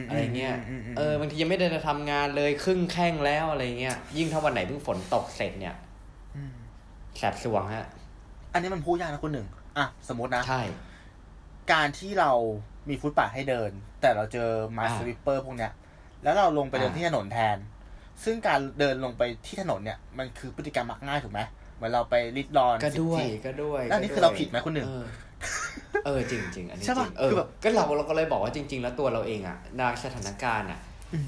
[0.07, 0.55] อะไรเงี้ย
[0.97, 5.75] เออบางทียังไม่ได้ทำงานเลยครึ่งแข้งแล้วอะไรเงี้ยยิ่งถ้าวันไหนเพิ่งฝนตกเสร็จเนี่ย
[7.17, 7.85] แสบทรวงฮะ
[8.53, 10.61] อันนี้มันพูดยากนะคุณหนึ่งอะสมมตินะใช่
[11.73, 12.31] การที่เรา
[12.89, 15.71] มีฟุตบาทให้เดิน แต่เราเจอ minesweeper พวกเนี้ย
[16.23, 17.57] แล้วเราลงไปเดินที่ถนนแทน
[18.23, 21.41] ซึ่งการเดินลงไปที่ถนนเนี่ย มันคือพฤติกรรมมักง่ายถูกไหม
[21.75, 24.87] เหมือนเราไปริดรอนก็ด้วยก็ด้วยแล้วนี่คือเราผิดไหมคนหนึ่ง
[26.05, 27.31] เออจริงจริงอันนี้จริงเออ
[27.63, 30.79] ก็เราเราก็เลยบอกว่าจริง ๆ แล้วตัวเราเองอะในสถานการณ์อะ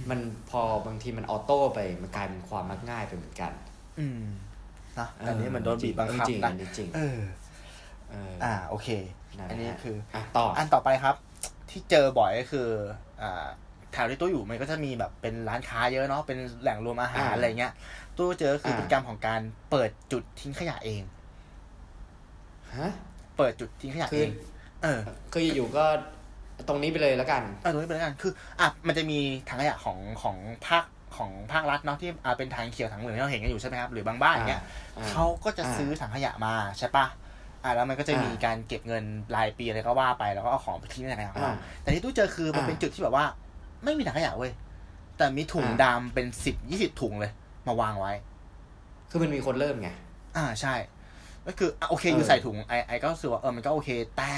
[0.10, 3.52] มันพอบางทีมันออโต้ไปมันกลายเป็นความมักง่ายไปเหมือนกัน
[4.00, 4.24] อืม
[5.00, 7.20] นะอันนี้มันโดนบีบบังคับนะจริงเออ
[8.44, 8.88] อ่าโอเค
[9.50, 9.96] อันนี้คือ
[10.38, 11.16] ต่ออันต่อไปครับ
[11.74, 12.68] ที่เจอบ่อยก็คือ
[13.22, 13.46] อ่า
[13.94, 17.74] แถวที่ตู้อยู่มันก็จะมีแบบเป็นร้านค้าเยอะเนาะเป็นแหล่งรวมอาหารอะไรเงี้ย
[18.18, 21.02] ตู้เจอคือพฤติกรรมของการเปิดจุดทิ้งขยะเอง
[22.76, 22.92] ฮะ
[23.38, 24.30] เปิดจุดทิ้งขยะเอง
[24.84, 25.00] เออ
[25.34, 25.86] คืออยู่ก็
[26.68, 30.84] ตรงนี้ไปเลยแล้วกันเออตรงนี้ไปแล้วกันคืออะมันจะมีถังขยะของของภาค
[31.18, 34.62] ของภาครัฐเนาะที่อ่าเป็นทางเขียวถังเหลืองที่เราเห็นกันอยู่ใช่ไหมครับหรือบางบ้านเนี้ย
[35.10, 37.06] เขาก็จะซื้อถังขยะมาใช่ปะ
[37.64, 39.04] อ่าแล้วมันก็จะมีการเก็บเงิน
[39.36, 43.26] รายปีอะไรก็ว่าไปแล้วก็เอาของไปทิ้งในถังขยะแต่ที่ตู้เจอคือมันเป็นจุดที่แบบว่า
[43.84, 44.52] ไม่มีถังขยะเว้ย
[45.18, 47.32] แต่มีถุงดำเป็นสิบยี่สิบถุงเลย
[47.68, 48.14] มาวางไว้
[49.10, 49.90] คือมันมีคนเริ่มไง
[50.38, 50.74] อ่าใช่
[51.48, 54.34] ก็คือโอเคอยู่ใส่ถุงไอไอก็รู้สึกว่าเออมันก็โอเค แต่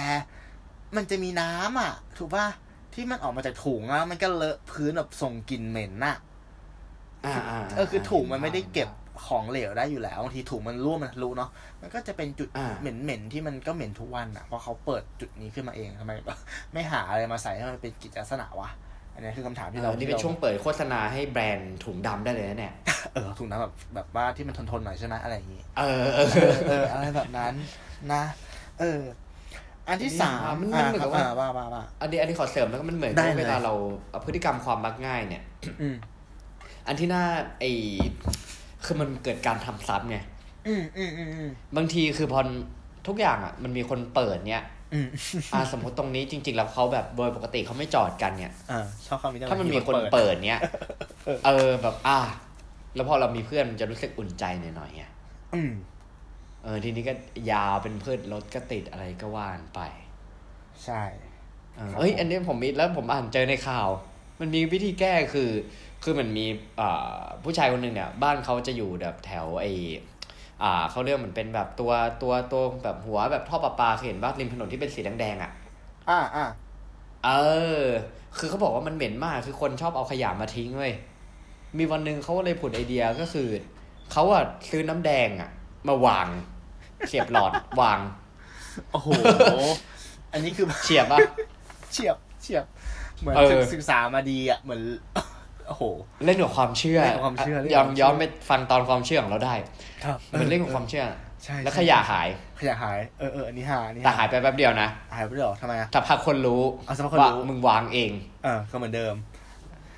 [0.95, 2.45] มันจะมีน้ำอะ ถูกป่ะ
[2.93, 6.15] ที่มันออกมาจากถุงอะมันก็เลอะพื้นแบบส่งกลิ่นเหม็นน่ะ
[7.75, 8.89] เออคือถุงมันไม่ได้เก็บ
[9.25, 11.49] ของเหลวได้อยู่แล้วบางทีถุงมันร่วมมันรู้เนาะ
[11.81, 12.49] มันก็จะเป็นจุด
[12.81, 16.11] เหม็นๆที่มันก็เหม็นทุกวันอะเพราะเขาเปิดจุดนี้ขึ้นมาเองทำไม
[16.73, 18.69] ไม่หาอะไรมาใส่ให้มันเป็นกิจลักษณะวะ
[19.13, 22.73] อันนี้คือคำถามที่เอเราอนี่เป็นช่วงเปิดโฆษณาให้แบรนด์ถุงดำได้เลยนะเนี่ย
[23.13, 27.53] เออถุงน้ำแบบแบบว่าที่มันทนๆหน่อยใช่ไหมอะไรอย่างงี้เออเออเออเอออะไรแบบนั้น
[28.13, 28.23] นะ
[28.79, 29.01] เออ
[29.87, 33.73] อันที่สามมันอ่ามันเหมือนคกัรับบว่าอ่าว่าว่าว่าอันนี้อันนี้ขอเสริมแล้วก็มันเหมือนได้กับเลยเวลาเรา
[34.09, 35.43] เอาพฤติกรรมความมักง่ายเนี่ย
[35.81, 35.95] อืม
[36.87, 37.23] อันที่น่า
[37.59, 37.65] ไอ
[38.85, 40.17] คือมันเกิดการทำซ้ำไง
[40.67, 42.39] อืมอืมอืมอืมบางทีคือพอ
[43.07, 44.63] ทุกอย่างอะ มันมีคนเปิดเนี่ย
[44.93, 45.07] อืม
[45.53, 50.61] อ่าสมมติตรงนี้จริง ๆ แล้วเขาแบบโดยปกติเขาไม่จอดกันเนี่ยอ่าชอบคำนี้จังถ้ามันมีคนเปิดเนี่ย
[51.45, 52.19] เออแบบ อ่า
[52.95, 55.03] แล้วพอเรามีเพื่อนมันจะรู้สึกอุ่นใจหน่อยๆไง
[55.55, 55.73] อืม
[56.63, 57.13] เออทีนี้ก็
[57.51, 59.79] ยาวเป็นเพื่อนรถก็ติดอะไรก็ว่านไป
[60.85, 61.01] ใช่
[61.77, 63.87] เออครับเอ้ยผมอันนี้ผมมีแล้วผมอ่านเจอในข่าว
[64.39, 65.49] มันมีวิธีแก้คือ
[66.07, 66.45] คือมันมี
[66.79, 69.65] อ่าผู้ชายคนหนึ่งเนี่ยบ้านเขาจะอยู่แบบแถวไอ
[70.63, 71.91] อ่าเขาเรียกเหมือนเป็นแบบตัว
[72.21, 75.51] ตัวตัวแบบหัวแบบท่อประปาเคยเห็นบ้านริมถนนที่เป็นสีแดงๆอะ
[76.09, 76.45] อ่าอ่า
[77.25, 77.29] เอ
[77.81, 77.83] อ
[78.37, 80.93] คือเขาบอกว่ามันเหม็นมากคือคนชอบเอาขยะมาทิ้งเว้ย
[81.77, 83.49] มีวันหนึ่งเขาก็เลยผุดไอเดียก็คือ
[84.11, 85.49] เขาอะซื้อน้ำแดงอะ
[85.87, 86.27] มาวาง
[87.07, 87.51] เสียบหลอด
[87.81, 87.99] วาง
[88.91, 89.09] โอ้โห
[90.31, 91.19] อันนี้คือเฉียบอะ
[91.91, 92.65] เฉียบเฉียบ
[93.19, 94.81] เหมือนเออศึกศึกษามาดีอะเหมือน
[95.67, 95.83] โอ้โห
[96.25, 99.55] เล่นกับความเชื่อเล่นกับความเชื่อเล่นกับย้อนความเชื่อย้อนไปฟังตอนความเชื่อของเราได้
[100.03, 101.05] ครับมันเล่นกับความเชื่อ
[101.45, 102.27] ใช่แล้วใช่ ขยะหาย
[102.59, 108.11] ขยะหาย เออเอออันนี้หาอันนี้แต่หายไปแป๊บเดียวนะหายไปเลยเหรอทำไมอะ แต่พักคนรู้เอาสักพักคนว่ารู้มึงวางเอง
[108.43, 109.15] เออก็เหมือนเดิม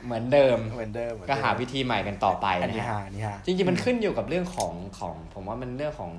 [0.06, 6.12] เหมือนเดิม เหมือนเดิมเมือนก็เดิมหาวิธีใหม่กันต่อไปอันนะนี้ฮะ หาอันนี้หาจริงๆ มันขึ้นอยู่กับเรื่องของของ ผมว่ามันเรื่องของ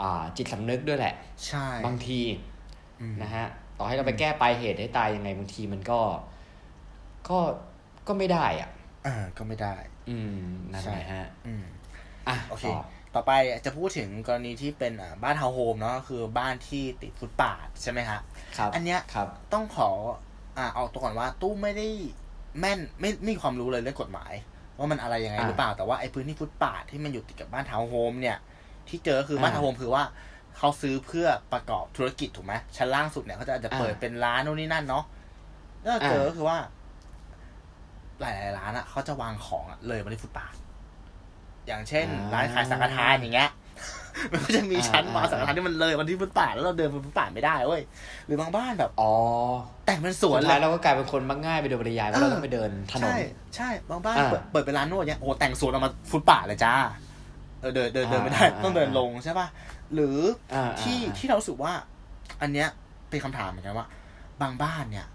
[0.00, 1.14] อ่าจิตสำนึกด้วยแหละ
[1.46, 2.20] ใช่บางที
[3.00, 3.46] อืมนะฮะ
[3.78, 6.00] ต่อให้เราไปแก้ปลายเหตุให้ตายยังไงบางทีมันก็
[7.28, 7.38] ก็
[8.08, 8.68] ก็ไม่ได้อะ
[9.06, 9.76] อ่าก็ไม่ได้
[10.10, 10.38] อืม
[10.72, 11.64] นั่นใช่แหละฮะอืม
[12.28, 12.78] อะโอเคต่อ
[13.14, 13.32] ต่อไป
[13.64, 18.20] จะพูดถึงกรณีที่เป็นอ่าบ้านทาวน์โฮมเนาะคือบ้านที่ติดฟุตปาดใช่ไหมฮะ
[18.56, 19.90] ครับ อันเนี้ยครับต้องขอ
[20.58, 21.88] อ่าเอาตัวก่อนว่าตู้ไม่ได้
[22.60, 24.32] แม่นไม่ไม่มีความรู้เลยเรื่องกฎหมาย
[24.78, 28.36] ว่ามันอะไรยังไงอ่าหรือเปล่าแต่ว่าไอ้พื้นที่ฟุตปาดที่มันอยู่ติดกับบ้านทาวน์โฮมเนี่ย
[28.88, 30.02] ที่เจอคือบ้านอ่าทาวน์โฮมคือว่า
[30.58, 35.04] เขาซื้อเพื่อประกอบธุรกิจถูกไหมชั้นล่างสุดเนี่ยเขาจะอาจจะเปิดอ่าเป็นร้านนู่นนี่นั่นเนาะ
[35.82, 36.58] แล้วเราเจออ่าก็คือว่า
[38.20, 40.54] หลายๆร้านอะเขาจะวางของอะเลยมาที่ฟุตปาด
[41.66, 43.50] อย่างเช่น ร้านขายสังฆทานอย่างเงี้ย
[44.32, 47.82] มันก็จะมีชั้นวางสังฆทานที่มันเลยมาที่ฟุตปาดแล้วเราเดินบนฟุตปาดไม่ได้เว้ย
[48.26, 49.12] หรือบางบ้านแบบอ๋อ
[49.86, 53.16] แต่งเป็นสวนสุดเลท้ายยเราก็กลายเป็นคนมักง่ายไปโดยปริยายเพราะเราต้องไปเดินถนนใช่
[53.56, 56.74] ใช่บางบ้านอ่าเปิดเปิดเป็นร้านนวดเนี้ยโอ้โหแต่งสวนออกมาฟุตปาดเลยจ้า
[57.60, 59.46] เออเดินเดินเดินไม่ได้อ่าต้องเดินอ่าลงใช่ป่ะ
[59.94, 60.18] หรือ
[60.54, 61.72] อ่าที่อ่าที่เรารู้สึกว่า
[62.42, 62.68] อันเนี้ย
[63.10, 63.86] เป็นคำถามเหมือนกันว่า
[64.42, 65.06] บางบ้านเนี่ย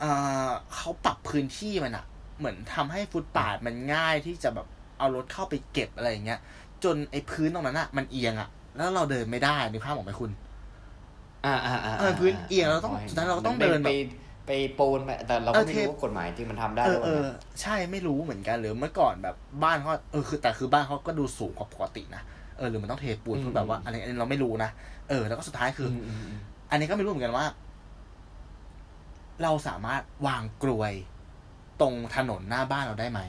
[0.00, 0.04] เอ
[0.46, 2.04] อเขาปรับพื้นที่มันอะ
[2.38, 4.66] เหมือนทำให้ฟุตปาดมันง่ายที่จะแบบ
[4.98, 6.40] เอารถเข้าไปเก็บอะไรอย่างเงี้ย
[6.84, 10.30] จนไอ้พื้นตรงนั้นอะมันเอียงอะแล้วเราเดินไม่ได้นึกภาพออกไหมคุณ
[11.46, 13.92] อ่าอ่าอ่าเออพื้นเอียงเราต้องสุดท้ายเราต้องเดินแบบไป
[14.46, 17.26] ไปปูนไปแต่เราเอก็อไม่เทปรู้ว่ากฎหมายจริงมันทำได้เอหรืออเปเอล่าอ
[17.60, 22.22] ใช่ไม่รู้เหมือนกันหรือเมื่อก่อนแบบบ้านเขาเออคือแต่คือบ้านเขาก็ดูสูงกว่าปกตินะ
[22.56, 24.70] เออหรือมันต้องเทปูนเพื่อแบบว่าอะไรอันนี้เราไม่รู้นะ
[25.08, 26.40] เออ แล้วก็สุดท้ายคือมออืมอืม
[26.70, 27.46] อันนี้ก็ไม่รู้เหมือนกันว่า
[29.42, 30.92] เราสามารถวางกลวย
[31.80, 33.20] ตรงถนนหน้าบ้านเราได้ไหม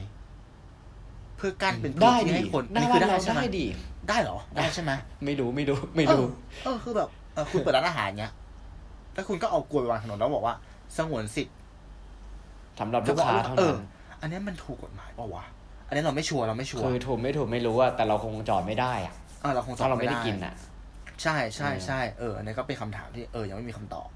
[1.36, 3.66] เพื่อกั้นเป็นพื้นได้ที่ดีให้คนหน้านี่บ้าคืนเราใช่ไหมได้ดี
[4.08, 4.92] ได้เหรอ ได้ใช่ไหม
[5.24, 6.24] ไม่รู้ไม่รู้ไม่รู้
[6.64, 8.32] เออคือแบบเออคุณเปิดร้านอาหารเงี้ย
[9.14, 10.54] แล้วคุณก็เอากลวยวางถนนแล้วบอกว่า
[10.96, 11.56] สงวนสิทธิ์
[12.80, 13.78] สำหรับลูกค้าเท่าเอนั้อน
[14.20, 15.44] อันนี้มันถูกกฎหมายเปล่าวะ
[15.88, 20.54] อันนี้เราไม่ชัวร์เราไม่ชัวร์คือถูกไม่ถูกไม่รู้อะแต่เราคงจอดไม่ได้อะเออเราคงตถ้าอบเราไม่ไม่ได้ได้กินอะ
[21.22, 24.08] ใช่ใช่เออใช่เอออันนี้ก็เป็นคำถามที่เออยังไม่มีคำตอบ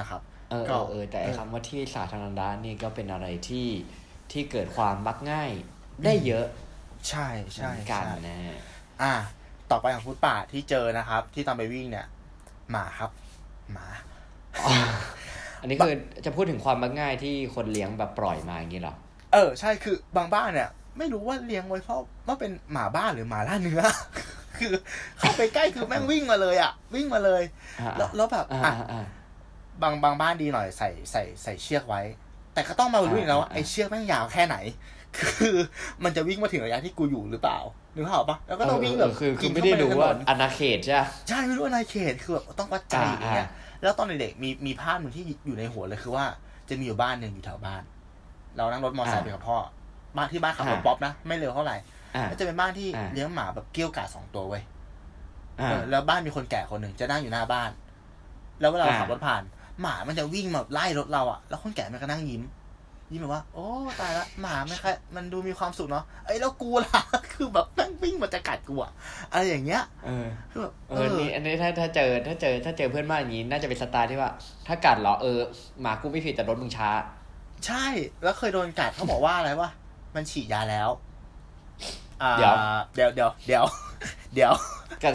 [0.00, 0.20] นะครับ
[0.50, 3.68] เออก็เออเออแต่ไอ้เออคำว่าที่สาธารณะนี่ก็เป็นอะไรที่
[4.32, 5.50] ที่เกิดความมักง่าย
[6.04, 6.46] ได้เยอะ
[7.08, 8.58] ใช่ใช่เหมือนกันใช่นะฮะ
[9.02, 9.14] อะ
[9.70, 12.06] ต่อไปของฟุตป่าทที่เจอนะครับ ที่ตอนไปวิ่งเนี่ย
[12.70, 13.10] หมาครับ
[13.72, 13.86] หมา
[15.60, 15.94] อันนี้คือ
[16.24, 18.94] จะพูดถึงความมักง่ายที่คนเลี้ยงแบบปล่อยมาอย่างนี้เหรอ
[19.32, 23.82] เออ ใช่คือบางบ้านเนี่ย ไม่รู้ว่าเลี้ยงไว้เพราะว่าเป็นหมาบ้านหรือหมาล่าเนื้อ
[24.58, 24.72] คือ
[25.18, 27.42] เข้าไปใกล้คือแม่งวิ่งมาเลยอะ วิ่งมาเลย
[27.80, 29.04] อ่าแล้วแล้วแบบอ่าอะอ่าอ่า
[29.82, 32.02] บางบางบ้านดีหน่อยใส่ใส่ใส่เชือกไว้
[32.54, 34.56] แต่ก็ต้องมารู้อีกแล้วว่าอ่าไอ้เชือกแม่งยาวแค่ไหน
[35.18, 35.56] คือ
[36.04, 37.58] มันจะวิ่งมาถึงระยะที่กูอยู่หรือเปล่า
[37.94, 46.24] นึกภาพออกปะแล้วก็ต้องวิ่งแบบเออคือคือกินไม่เข้าได้ปในรู้ถนนว่าอาณาเขตใช่ไหมใช่ไม่รู้ว่าในเขตคือแบบต้องวัดใจอ่าอย่างเงี้ยอ่าแล้วตอนเด็กๆมีมีภาพหนึ่งที่อยู่ในหัวเลยคือว่า
[46.68, 47.82] จะมีอยู่บ้านหนึ่งอยู่แถวบ้าน
[48.56, 49.56] เรานั่งรถมอเตอร์ไซค์ไปกับพ่อ
[50.16, 51.76] บ้านที่บ้านขับรถป๊อปนะไม่เร็วเท่าไหร่
[52.16, 54.62] อ่าแล้วจะเป็นบ้านที่อ่าเลี้ยงหมาแบบเกี้ยวกาดสองตัวเว้ย
[55.60, 57.70] อ่าเออแล้วบ้านมีคนแก่คนหนึ่งจะนั่งอยู่หน้าบ้าน
[58.60, 59.42] แล้วเวลาเราอ่าขับรถผ่าน
[59.82, 62.42] หมามันจะวิ่งมาไล่รถเราอะแล้วคนแก่มันก็นั่งยิ้ม
[63.12, 63.66] ยิ้มแบบว่า โอ้
[64.00, 67.00] ตายละหมาไม่ค่อยมันดูมีความสุขเนาะเอ้ยแล้วกูล่ะ
[67.32, 68.92] คือแบบแม่งวิ่งมาจะกัดกูอะ
[69.32, 74.30] อะไรอย่างเงี้ยเออคือแบบเออนี่อันนี้ถ้าถ้าเจอถ้าเจอ ถ้าเจอเพื่อนบ้านอย่างนี้น่าจะเป็นสไตล์ที่ว่า
[74.66, 75.38] ถ้ากัดเหรอเออ
[75.80, 76.90] หมากูไม่ผิดแต่รถมึงช้า
[77.66, 77.84] ใช่
[78.22, 79.70] แล้วเคยโดนกัดเขาบอกว่าอะไรวะ
[80.14, 80.88] มันฉีดยาแล้ว
[82.38, 82.54] เดี๋ยว
[82.94, 83.64] เดี๋ยวเดี๋ยวเดี๋ยว
[84.34, 84.52] เดี๋ยว
[85.02, 85.12] กัด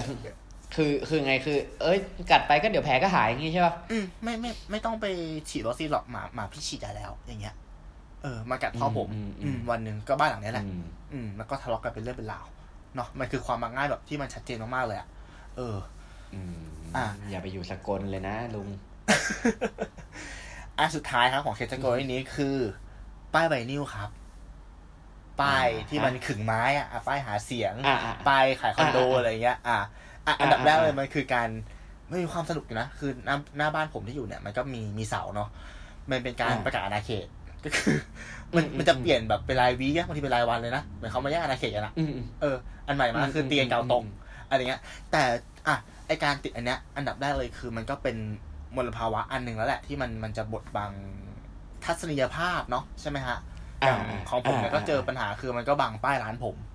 [0.75, 1.99] คือคือไงคือ เอ้ย
[2.31, 5.05] กัดไปก็เดี๋ยวแผลก็หายอย่างงี้ใช่ป่ะอืมไม่ไม่ไม่ต้องไป
[5.49, 7.55] ฉีดวัคซีนหรอกหมาหมาพี่ฉีดยาแล้ว อย่างเงี้ย
[8.23, 9.09] เออ มากัดพ่อผม
[9.43, 10.65] อืมวันหนึ่งก็บ้านหลังนี้แหละ
[11.13, 12.45] อืมแล้วก็ทะเลาะกันเป็นเรื่องเป็นราว
[12.95, 15.07] เนาะมันคือความมักง่ายแบบที่มันชัดเจนมากๆเลยอะ
[15.57, 15.77] เออ
[16.33, 16.57] อืม
[16.95, 18.67] อะอย่าไปอยู่สกลเลยนะลุง
[20.77, 22.57] อันสุดท้ายครับของเคสโกรนี้คือ
[23.33, 24.09] ป้ายไวนิลครับ
[25.41, 29.79] ป้ายอ่าที่มันขึงไม้อะอะป้ายหาเสียงอ่าอ่าป้ายขายคอนโดอ่าอ่าอะไรเงี้ย อะอะอ่า
[30.41, 31.49] อันดับแรกอ่าเลยมันคือการ
[32.09, 35.49] ไม่มีความสนุกอยู่นะคือหน้าหน้าบ้านผมที่อยู่เนี่ย มันก็มีมีเสาเนาะ
[36.09, 37.27] มันเป็นการอ่าประกาศอาณาเขต
[37.63, 37.97] ก็คือ
[38.55, 42.55] มันอืมมันจะอืมเปลี่ยนแบบเป็นรายวีอะบางทีเป็นรายวันเลยนะเหมือนเขามาแยกอาณาเขตกันอะอืมอืมเออ
[42.87, 44.13] อันใหม่มาอืมคือเตียงเก่าตรงอืม
[44.49, 45.23] อะไรเงี้ย แต่
[45.67, 45.75] อะ
[46.07, 48.17] ไอการติดอันเนี้ย อันดับแรกเลยคือ มันก็เป็น
[48.75, 50.91] มลภาวะอันหนึ่งแล้วแหละ ที่มันมันจะบดบัง
[51.85, 53.37] ทัศนียภาพเนาะใช่ไหมฮะ
[53.83, 53.99] อย่าง
[54.29, 56.74] ของผมเนี่ยก็เจอปัญหาคือมันก็บังป้ายร้านผมอ่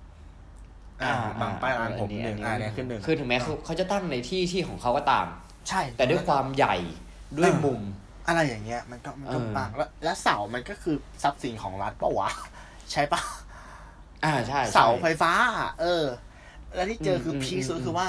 [1.41, 5.25] บังป้ายร้านผมหนึ่งอ่าเนี่ยขึ้นหนึ่งคือถึงแม้เขาเขาจะตั้งในที่ที่ของเขาก็ตาม
[5.69, 6.75] ใช่ แต่ด้วยความใหญ่
[7.39, 7.81] ด้วยมุม
[8.27, 12.29] อะไรอย่างเงี้ย มันก็มันก็เออบังแล้วแล้วเสามันก็คือทรัพย์สินของรัฐปะวะ
[12.91, 13.21] ใช่ปะ
[14.25, 16.05] อ่าใช่ใช่เสาไฟฟ้าอะเออ
[16.75, 18.07] แล้วที่เจอคืออมพีคสุดอืมคือว่า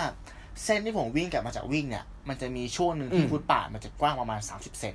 [0.64, 4.95] เส้นที่ผมวิ่งกลับมาจากวิ่งเนี่ย มันจะมีช่วงหนึ่งที่อืมฟุตป่าดมันจะกว้างประมาณสามสิบเซน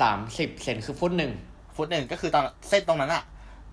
[0.00, 1.32] สามสิบเซนคือฟุตหนึ่ง
[1.76, 3.22] ฟุตหนึ่งก็คือตอนเส้นตรงนั้นอะ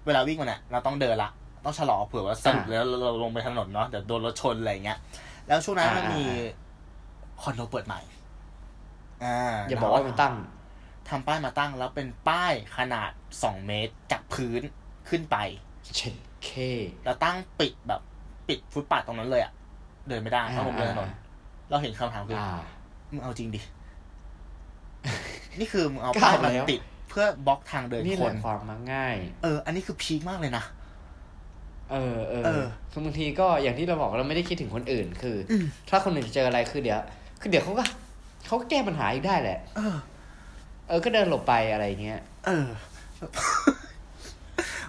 [0.05, 1.29] เวลาวิ่งมันอะเราต้องเดินละ
[1.63, 4.99] ต้องชะลอเผื่อว่าสรุปอ่าแล้วเราลงไปถนนเนาะเดี๋ยวโดนรถชนอะไรอย่างเงี้ย
[5.47, 6.47] แล้วช่วงนั้นอ่ามันมีอ่า
[7.41, 8.01] คอนโดเปิดใหม่
[9.23, 9.37] อ่า
[9.69, 10.33] อย่าบอกว่ามันตั้ง
[11.09, 13.11] ทำป้ายมาตั้งแล้วเป็นป้ายขนาด
[13.43, 14.61] สองเมตรจากพื้น
[15.09, 15.37] ขึ้นไป
[15.97, 16.49] เช็ดเค
[17.05, 18.01] แล้วตั้งปิดแบบ
[18.47, 19.51] ปิดฟุตปาดตรงนั้นเลยอะ
[20.07, 21.17] เดินไม่ได้เพราะผมเดินถนนอ่า
[21.69, 22.59] เราเห็นคำถามคืออ่า
[23.11, 23.61] มึงเอาจริงดิ
[25.59, 30.63] นี่คือมึงเอาก็ป้ายเอามาแล้วติดเพื่อบล็อกทางเดินนี่คแหนละความมักง่าย เออ อันนี้คือพีคมากเลยนะ
[31.91, 36.99] เออเออเออคือบางทีก็อย่างที่เราบอกเราไม่ได้คิดถึงคนอื่น คืออมถ้าคนอื่นเจออะไรคือเดี๋ยว
[37.41, 37.83] คือเดี๋ยวเขาก็
[38.47, 39.95] เขาก็แก้ปัญหาอีกได้แหละ เออ
[40.87, 42.67] เออก็เดินหลบไปอะไรเงี้ย เออ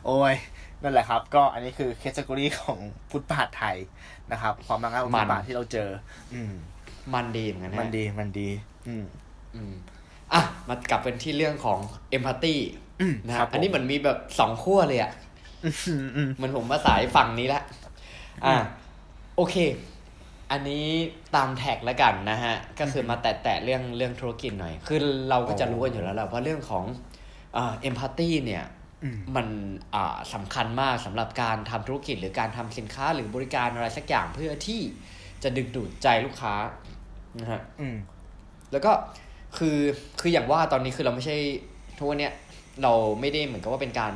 [0.07, 0.35] โอ้ย
[0.83, 2.79] นั่นแหละครับ ก็อันนี้คือแคตตากรีของ
[3.11, 3.77] ฟุตบาทไทย
[4.33, 5.89] นะครับ ความมักง่ายของมัฟุนตบาทที่เราเจอ
[6.35, 6.55] อืม
[7.15, 8.49] มันดีเหมือนกันนะมันดีมันดี
[8.89, 9.05] อืม
[9.55, 9.73] อืม
[10.33, 11.79] อะมากลับเป็นที่เรื่องของ
[12.11, 12.57] เอมพัตตี
[13.01, 15.30] อืมนะคครัรับบผมอันนี้เหมือนมีแบบสองขั้วเลยอะอืมอืม
[16.37, 17.63] เหมือนผมมาสายฝั่งนี้ละ
[18.45, 18.55] อะ
[19.37, 19.57] โอเค
[20.51, 20.87] อันนี้
[21.37, 24.99] ตามแท็กแล้วกันนะฮะ ก็คือมาแตะๆเรื่องเรื่องธุรกิจหน่อย คือ
[25.31, 26.85] เราก็จะรู้กันอยู่แล้วแหละว่าเรื่องของ
[27.55, 28.65] เอ็มพัตตีเนี่ย
[29.05, 29.47] อืมมัน
[29.95, 34.81] อ่าสำคัญมากสำหรับการทำธุรกิจหรือการทำสินค้าหรือบริการอะไรสักอย่างเพื่อที่
[35.43, 36.55] จะดึงดูดใจลูกค้า
[37.41, 37.97] นะฮะอืม
[38.73, 38.93] แล้วก็
[39.57, 39.77] คือ
[40.21, 41.37] คืออย่างว่าตอนนี้คือเราไม่ใช่
[41.99, 42.35] ทุกวันเนี้ย
[42.83, 44.13] เราไม่ได้เหมือนกับว่าเป็นการ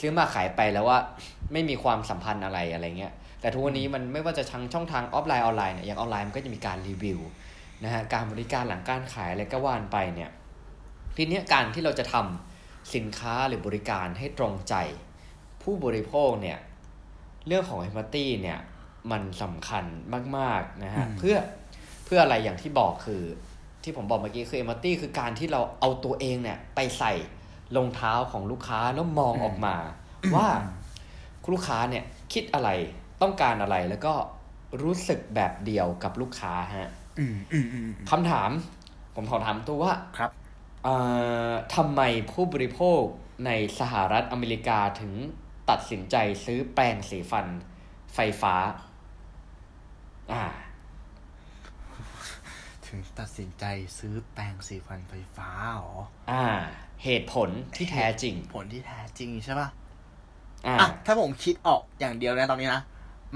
[0.00, 0.98] ซื้อมาขายไปแล้วว่า
[1.52, 7.20] ไม่มีความสัมพันธ์อะไรอะไรเงี้ยแต่ทุกวันนี้มันไม่ว่าจะทางช่องทางออฟไลน์ออนไลน์เนี่ยอย่างออนไลน์มันก็จะมีการรีวิว
[7.84, 10.30] นะฮะการบริการหลังการขายอะไรก็ว่ากันไปเนี่ย
[11.16, 14.74] ทีเนี้ยการที่เราจะทำสินค้าหรือบริการให้ตรงใจ
[15.62, 16.58] ผู้บริโภคเนี่ย
[17.46, 18.58] เรื่องของ empathy เนี่ย
[19.10, 19.84] มันสำคัญ
[20.36, 21.36] มากๆนะฮะอืมเพื่อ
[22.04, 23.22] เพื่ออะไรอย่างที่บอกคือ
[23.82, 27.12] ที่ผมบอกเมื่อกี้คือ empathy คือการที่เราเอาตัวเองเนี่ยไปใส่
[27.76, 29.76] รองเท้าของลูกค้าแล้วมองออกมา
[30.34, 30.48] ว่า
[31.42, 32.70] คุณลูกค้าเนี่ยคิดอะไร
[33.22, 34.14] ต้องการอะไรแล้วก็
[34.82, 38.50] รู้สึกแบบเดียวกับลูกค้าฮะอืมอืมอืมคำถาม
[39.14, 40.30] ผมขอถามตัวว่าครับ
[40.84, 40.96] เอ่
[41.50, 42.00] อทำไม
[42.30, 43.00] ผู้บริโภค
[43.46, 45.14] ในสหรัฐอเมริกาถึง
[45.70, 47.46] ตัดสินใจซื้อแปรงสีฟัน
[48.14, 48.54] ไฟฟ้า
[50.32, 50.44] อ่า
[52.88, 53.64] ถึงตัดสินใจ
[53.98, 55.94] ซื้อแปรงสีฟันไฟฟ้าเหรอ
[56.30, 56.44] อ่า
[57.04, 59.68] เหตุผลที่แท้จริง ผลที่แท้จริงใช่ป่ะ
[60.66, 62.82] อ่าอะถ้าผมคิดออกอย่างเดียวนะตอนนี้นะ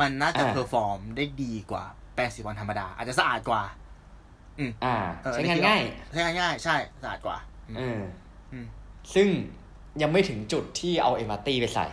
[0.01, 1.85] มันน่าจะอ่า perform ได้ดีกว่า
[2.15, 3.63] แปรงสีฟันธรรมดา อาจจะสะอาดกว่า
[4.85, 5.83] อ่าเออใช้งานง่าย
[6.13, 7.37] ใช้งานง่าย ใช่ สะอาดกว่า
[7.69, 8.01] อืมเออ
[8.53, 8.67] อืม
[9.15, 9.29] ซึ่ง
[10.03, 11.87] ยังไม่ถึงจุดที่เอาเอม a ตตี้ไปใส่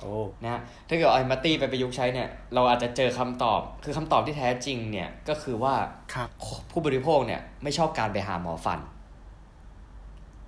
[0.00, 5.74] โอ้นะฮะถ้าเกิดเอาเอม a ตตี้ไปประยุกต์ใช้เนี่ย เราอาจจะเจอคำตอบ คือคำตอบที่แท้จริงเนี่ย ก็คือว่า
[6.14, 6.28] ครับ
[6.70, 8.80] ผู้บริโภคเนี่ย ไม่ชอบการไปหาหมอฟัน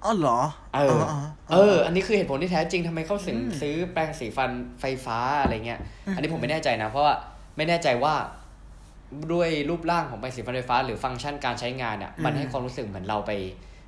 [0.05, 0.41] อ๋อเหรอ
[0.75, 1.01] เออ
[1.51, 7.15] เออ อันนี้คือเหตุผลที่แท้จริงทำไมเขาถึงอืมซื้อแปรงสีฟันไฟฟ้าอะไรเงี้ยอืมอันนี้ผมไม่แน่ใจนะ เพราะว่า
[7.57, 8.15] ไม่แน่ใจว่า
[9.33, 13.33] ด้วยรูปร่างของแปรงสีฟันไฟฟ้า หรือฟังก์ชันการใช้งานเนี่ยมันให้ความรู้สึกเหมือนเราไป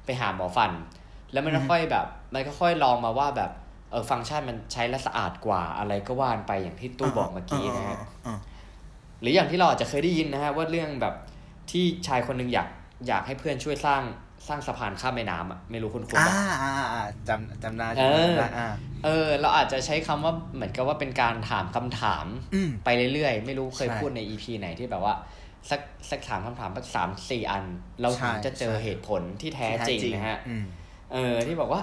[0.04, 0.70] ไปหาหมอฟัน
[1.32, 3.50] แล้วมันก็ค่อยแบบ มันก็ค่อยลองมาว่าแบบ
[3.90, 8.38] เออฟังก์ชันมันใช้และสะอาดกว่าอะไรก็ว่านไปอย่างที่ตู้บอกเมื่อกี้นะฮะอ่า
[9.20, 11.14] หรืออย่างที่เราอาจจะเคยได้ยินนะฮะว่าเรื่องแบบ
[11.70, 12.68] ที่ชายคนหนึ่งอยาก
[13.06, 14.02] อยากให้เพื่อนช่วยสร้าง
[14.48, 18.68] สร้างสะพานข้ามแม่น้ำอะไม่รู้คุณคุณอ่าปะอ่าอ่าจำจำได้เออจำได้อ่า
[19.04, 25.14] เออ เราอาจจะใช้คำว่าเหมือนกับว่าเป็นการถามคำถามอืมไปเรื่อยๆ ไม่รู้เคยใช่พูดในอีพีไหนที่แบบว่า
[25.70, 25.80] สัก
[26.10, 27.64] สักถามคำถามสักสามสี่อัน
[28.00, 30.64] เราถึงใช่จะเจอใช่เหตุผลที่แท้จริงนะฮะอืม
[31.12, 31.82] เออที่บอกว่า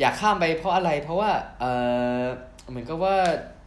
[0.00, 1.30] อยากข้ามไปเพราะอะไร เพราะว่า
[1.60, 1.64] เอ
[2.20, 2.22] อ
[2.70, 3.16] เหมือนกับว่า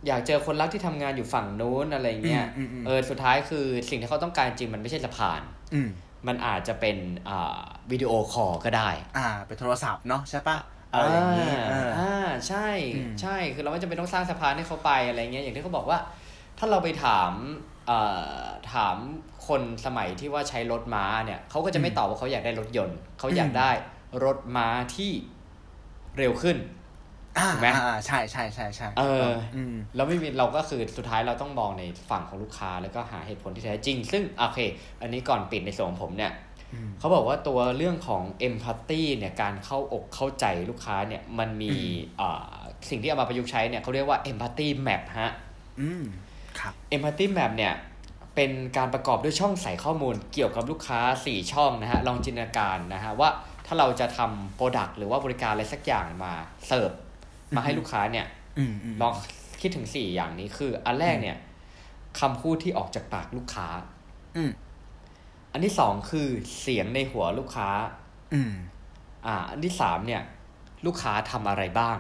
[0.07, 5.41] อยากเจอคนรักที่ทำงานอยู่ฝั่งนู้นอะไรเงี้ยอืมอืมอืมเออสุดท้ายคือสิ่งที่เขาต้องการจริงมันไม่ใช่สะพาน
[5.73, 5.89] อืม
[6.27, 6.97] มันอาจจะเป็น
[7.29, 7.61] อ่า
[7.91, 10.57] วิดีโอคอลก็ได้ อ่า เป็นโทรศัพท์เนาะใช่ปะ
[10.93, 15.99] อะไรอย่างนี้เออออ่าใช่อืมใช่คือเราไม่จำเป็นต้องสร้างสะพานให้เขาไปอะไรเงี้ยอย่างที่เขาบอกว่า
[16.59, 17.31] ถ้าเราไปถาม
[17.87, 17.99] เอ่
[18.37, 18.95] อถาม
[19.47, 23.71] คนสมัยที่ว่าใช้รถม้าเนี่ยเขาก็จะไม่ตอบว่าเขาอยากได้รถยนต์เขาอยากได้
[24.25, 25.11] รถม้าที่
[26.17, 26.57] เร็วขึ้น
[27.37, 34.59] อ่าถูกไหมอ่าใช่ใช่ใช่ใช่เอออืมเราไม่มีเราก็คือสุดท้ายเราต้องมองในฝั่งของลูกค้าแล้วก็หาเหตุผลที่แท้จริง ซึ่งโอเค
[35.01, 36.31] อันนี้ก่อนปิดในส่วนของผมเนี่ย
[36.73, 41.73] อืมเขาบอกว่าตัวเรื่องของ empathy เนี่ยการเข้าอกเข้าใจลูกค้าเนี่ยมันมี
[42.19, 42.43] อ่า
[42.89, 45.31] สิ่งที่เอามาประยุกต์ใช้เนี่ยเขาเรียกว่า empathy map ฮะ
[45.81, 46.03] อืม
[46.59, 47.73] ครับ empathy map เนี่ย
[48.35, 56.33] เป็นการประกอบด้วยช่องใส่ข้อมูลเกี่ยวกับลูกค้า 4 ช่องนะฮะลองจินตนาการนะฮะว่าถ้าเราจะทำ product หรือว่าบริการอะไรสักอย่างมา
[56.67, 56.91] เสิร์ฟ
[57.55, 58.25] มาให้ลูกค้าเนี่ย
[58.57, 59.13] อืมอืมลอง
[59.61, 61.37] คิดถึง4อย่างนี้คือ อันแรกเนี่ย
[62.19, 63.67] คำพูดที่ออกจากปากลูกค้า
[64.37, 64.51] อืม
[65.51, 66.27] อันที่สองคือ
[66.61, 67.69] เสียงในหัวลูกค้า
[68.33, 68.53] อืม
[69.25, 70.21] อ่า อันที่สามเนี่ย
[70.85, 71.97] ลูกค้าทำอะไรบ้าง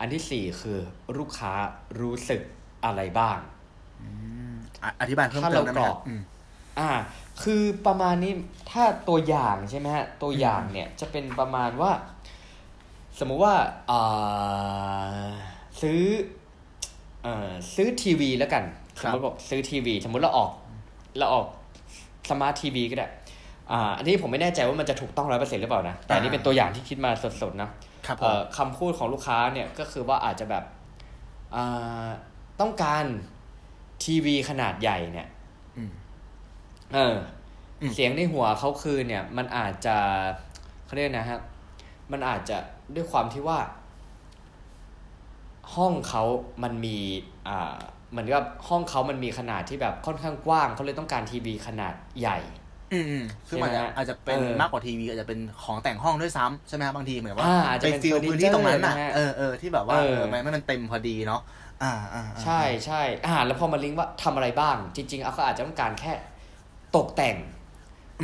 [0.00, 0.78] อันที่สี่คือ
[1.18, 1.52] ลูกค้า
[2.00, 2.40] รู้สึก
[2.84, 3.38] อะไรบ้าง
[4.82, 6.22] อะอธิบายเพิ่มถ้าเติเรามได้ไหมกรคอรักบอืม
[6.78, 6.90] อ่า
[7.42, 8.32] คือประมาณนี้
[8.70, 11.90] ถ้าตัวอย่างใช่ไหมฮะตัวอย่างเนี่ยจะเป็นประมาณว่า
[13.18, 13.54] สมมุติว่า
[13.90, 15.26] อ่า
[15.82, 16.00] ซื้อ
[17.22, 18.64] เอ่อซื้อทีวีแล้วกัน
[18.98, 20.50] คสรัมบมติบอกซื้อทีวี สมมติเราออก
[21.18, 21.46] เราออก
[22.30, 23.08] สมาร์ททีวีก็ได้
[23.72, 27.10] อ่าอันนี้ผมไม่แน่ใจว่ามันจะถูกต้องร้อยเปอร์เซ็นต์หรือเปล่านะ แต่อันนี้เป็นตัวอย่างที่คิดมา
[27.42, 27.70] สดๆนะ
[28.06, 30.64] ครับผเอ่มอคำพูดของลูกค้าเนี่ยก็คือว่าอาจจะแบบ
[31.54, 32.08] อ่า
[32.60, 33.04] ต้องการ
[34.04, 35.39] ทีวีขนาดใหญ่เนี่ยอืม
[36.94, 37.16] เออ
[37.82, 39.96] อมเสียงในหัวเขาคือเนี่ย มันอาจจะ
[40.84, 41.40] เขาเรียกนะครับ
[42.12, 42.56] มันอาจจะ
[42.94, 43.58] ด้วยความที่ว่า
[45.74, 46.22] ห้องเขา
[46.62, 46.98] มันมี
[47.48, 47.76] อ่า
[48.10, 52.38] เหมือนกับห้องเขามันมีขนาดที่แบบค่อนข้างกว้างเขาเลยต้องการทีวีขนาดใหญ่
[52.92, 61.40] อืมอืมคือมันใช่อาจไหมจะอาจจะเป็นเออมากกว่าทีวีอาจจะเป็นของแต่งห้องด้วยซ้ำใช่ไหมครับบางทีเหมือนว่าอ่าอาจจะไปเป็นฟิลเฟอร์นิพื้นเจอที่ร์ตรงนั้นน่ะนะฮะเออเออที่แบบว่าเออเออมันมันเต็มพอดีเนาะ
[61.82, 66.12] อ่าอ่าอ่าใช่ใช่อ่าแล้วพอมาลิงก์ว่าทำอะไรบ้าง จริงๆเขาอาจจะต้องการแค่
[66.96, 67.36] ตกแต่ง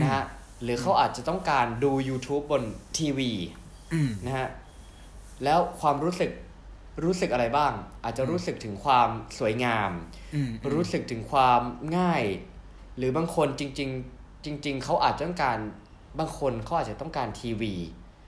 [0.02, 0.24] นะฮะ
[0.62, 2.62] หรือเขาอาจจะต้องการดู YouTube บน
[2.98, 3.32] ทีวี
[3.94, 4.48] อืมนะฮะ
[5.44, 6.30] แล้วความรู้สึก
[7.04, 7.72] รู้สึกอะไรบ้าง
[8.04, 9.08] อาจจะรู้สึกถึงความ
[9.38, 9.90] สวยงาม
[10.34, 11.60] อืมรู้สึกถึงความ
[11.98, 12.24] ง่าย
[12.96, 15.58] หรือบางคนจริง ๆ จริง ๆเขาอาจจะต้องการ
[16.18, 17.74] บางคนเขาอาจจะต้องการทีวี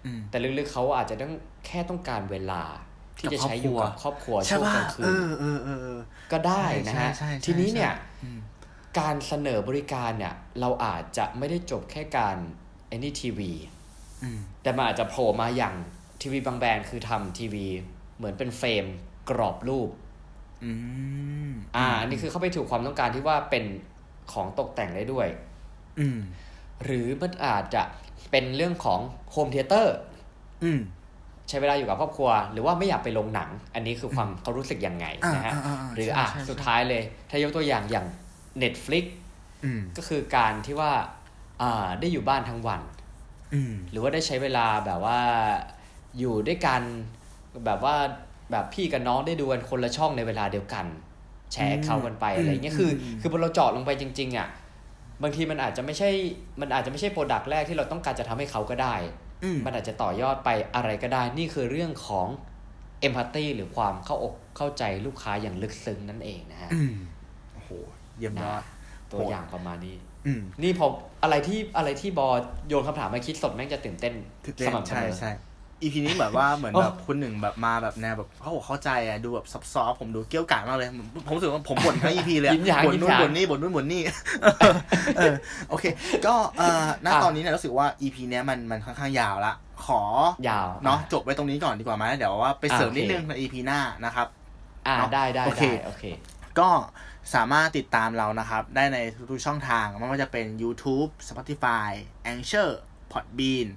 [0.06, 1.34] อืมแต่ลึกๆเขาอาจจะต้อง
[1.66, 2.62] แค่ต้องการเวลา
[3.18, 6.00] ที่จะใช้อยู่กับครอบครัวใช่ช่วงป่ะกลางคืเอนอเออเออเออ
[6.32, 7.92] ก็ได้นะฮะใช่ใช่ใช่ทีนี้เนี่ย
[8.24, 8.38] อืม
[8.98, 12.36] การเสนอบริการเนี่ย เราอาจจะไม่ได้จบแค่การ
[12.88, 13.52] ไอ้นี่ทีวี
[14.22, 15.74] อืมแต่มันอาจจะโผล่มาอย่าง
[16.20, 17.66] ทีวีบางแบรนด์คือทำทีวี
[18.16, 18.84] เหมือนเป็นเฟรม
[19.30, 19.90] กรอบรูป
[20.64, 20.70] อื
[21.48, 23.64] มอ่าอันนี้คือเข้าไปถูกความต้องการที่ว่าเป็น
[24.32, 25.26] ของตกแต่งได้ด้วย
[25.98, 26.18] อืม
[26.84, 27.82] หรือมันอาจจะ
[28.30, 29.96] เป็นเรื่องของ home theater
[30.64, 30.80] อืม
[31.48, 38.06] ใช้เวลาอยู่กับครอบครัว หรือว่าไม่อยากไปโรงหนัง อันนี้คือความเขารู้สึกยังไงอ่านะฮะอ่าอ่าหรือใช่อะใช่สุดใช่ท้ายเลย ถ้ายกตัวอย่างอย่าง
[38.62, 39.04] Netflix
[39.64, 40.92] อืมก็คือการที่ว่า
[41.62, 42.82] อ่าได้อยู่บ้านทั้งวัน
[43.54, 45.20] อืมหรือว่าได้ใช้เวลาแบบว่า
[46.18, 46.82] อยู่ด้วยกัน
[47.66, 47.96] แบบว่า
[48.50, 50.86] แบบพี่กับน้องได้ดูกันคนละช่องในเวลาเดียวกัน
[51.52, 52.90] แชร์เขากันไปอะไรเงี้ยคือ
[53.20, 54.48] คือพอเราเจาะลงไปจริง ๆ อะ
[55.22, 56.10] บางทีมันอาจจะไม่ใช่
[56.60, 58.94] มันอาจจะไม่ใช่โปรดักต์แรกที่เราต้องการจะทำให้เขาก็ได้
[59.44, 62.28] อืมมันอาจจะต่อยอดไปอะไรก็ได้ นี่คือเรื่องของ
[63.00, 67.17] เอมพัตตีหรือความเข้าอกเข้าใจลูกค้าอย่างลึกซึ้งนั่นเองนะฮะอืมโอ้โห
[68.18, 68.62] เยี่ยมยอด
[69.12, 69.96] ตัวอย่างประมาณนี้
[70.26, 70.86] อืมนี่พอ
[71.22, 72.28] อะไรที่อะไรที่บอ
[72.68, 74.14] โยนคำถามมาคิดสดแม่งจะตื่นเต้น
[74.44, 75.30] ตื่นเต้สนม่ำเสใช่มอใช่
[75.82, 84.02] อีพีนี้แบบว่าเหมือนโอ้แบบคุณหนึ่งแบบมาแบบแนวแบบเขาบอกเข้าใจอะดูแบบซับซ้อนผมดูเกี้ยวกาดมากเลยผมผมรู้สึกว่าผมบ่นทั้งอีพีเลยอะยิ้มหยางบ่นยิ้มนู่หนยางบ่นนี่บ่นนู่นบ่นนี่
[85.18, 85.34] เออ
[85.70, 85.84] โอเค
[86.26, 89.52] ก็เอ่อณอะตอนนี้เนี่ยรู้สึกว่า EP เนี้ยมันมันค่อนข้างยาวละ
[89.86, 90.00] ขอ
[90.48, 94.26] ยาวเนาะจบไว้ตรงนี้ก่อนดีกว่าไหมเดี๋ยวว่าไปเสริมอะโอเคนิดนึงใน EP หน้านะครับ
[94.86, 96.04] อ่าเนาะได้ได้โอเคได้โอเค
[96.58, 96.68] ก็
[97.34, 98.98] สามารถติดตามเรานะครับ ได้ใน
[99.30, 101.90] ทุกๆช่องทางไม่ว่าจะเป็น YouTube Spotify
[102.32, 102.70] Anchor
[103.12, 103.68] Podbean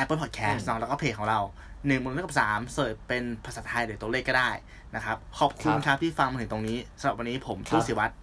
[0.00, 1.40] Apple Podcast อืมเนาะแล้วก็เพจของเรา
[1.86, 4.50] หนึ่งบนเรื่องกับสาม search เป็นภาษาไทยหรือตัวเลขก็ได้
[4.94, 8.14] นะครับ ขอบคุณครับครับที่ฟังมาถึงตรงนี้สำหรับวันนี้ผมครับทูศิวัตร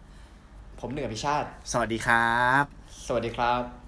[0.80, 2.64] ผมหนึ่งอภิชาติ สวัสดีครับ
[3.06, 3.81] สวัสดีครับ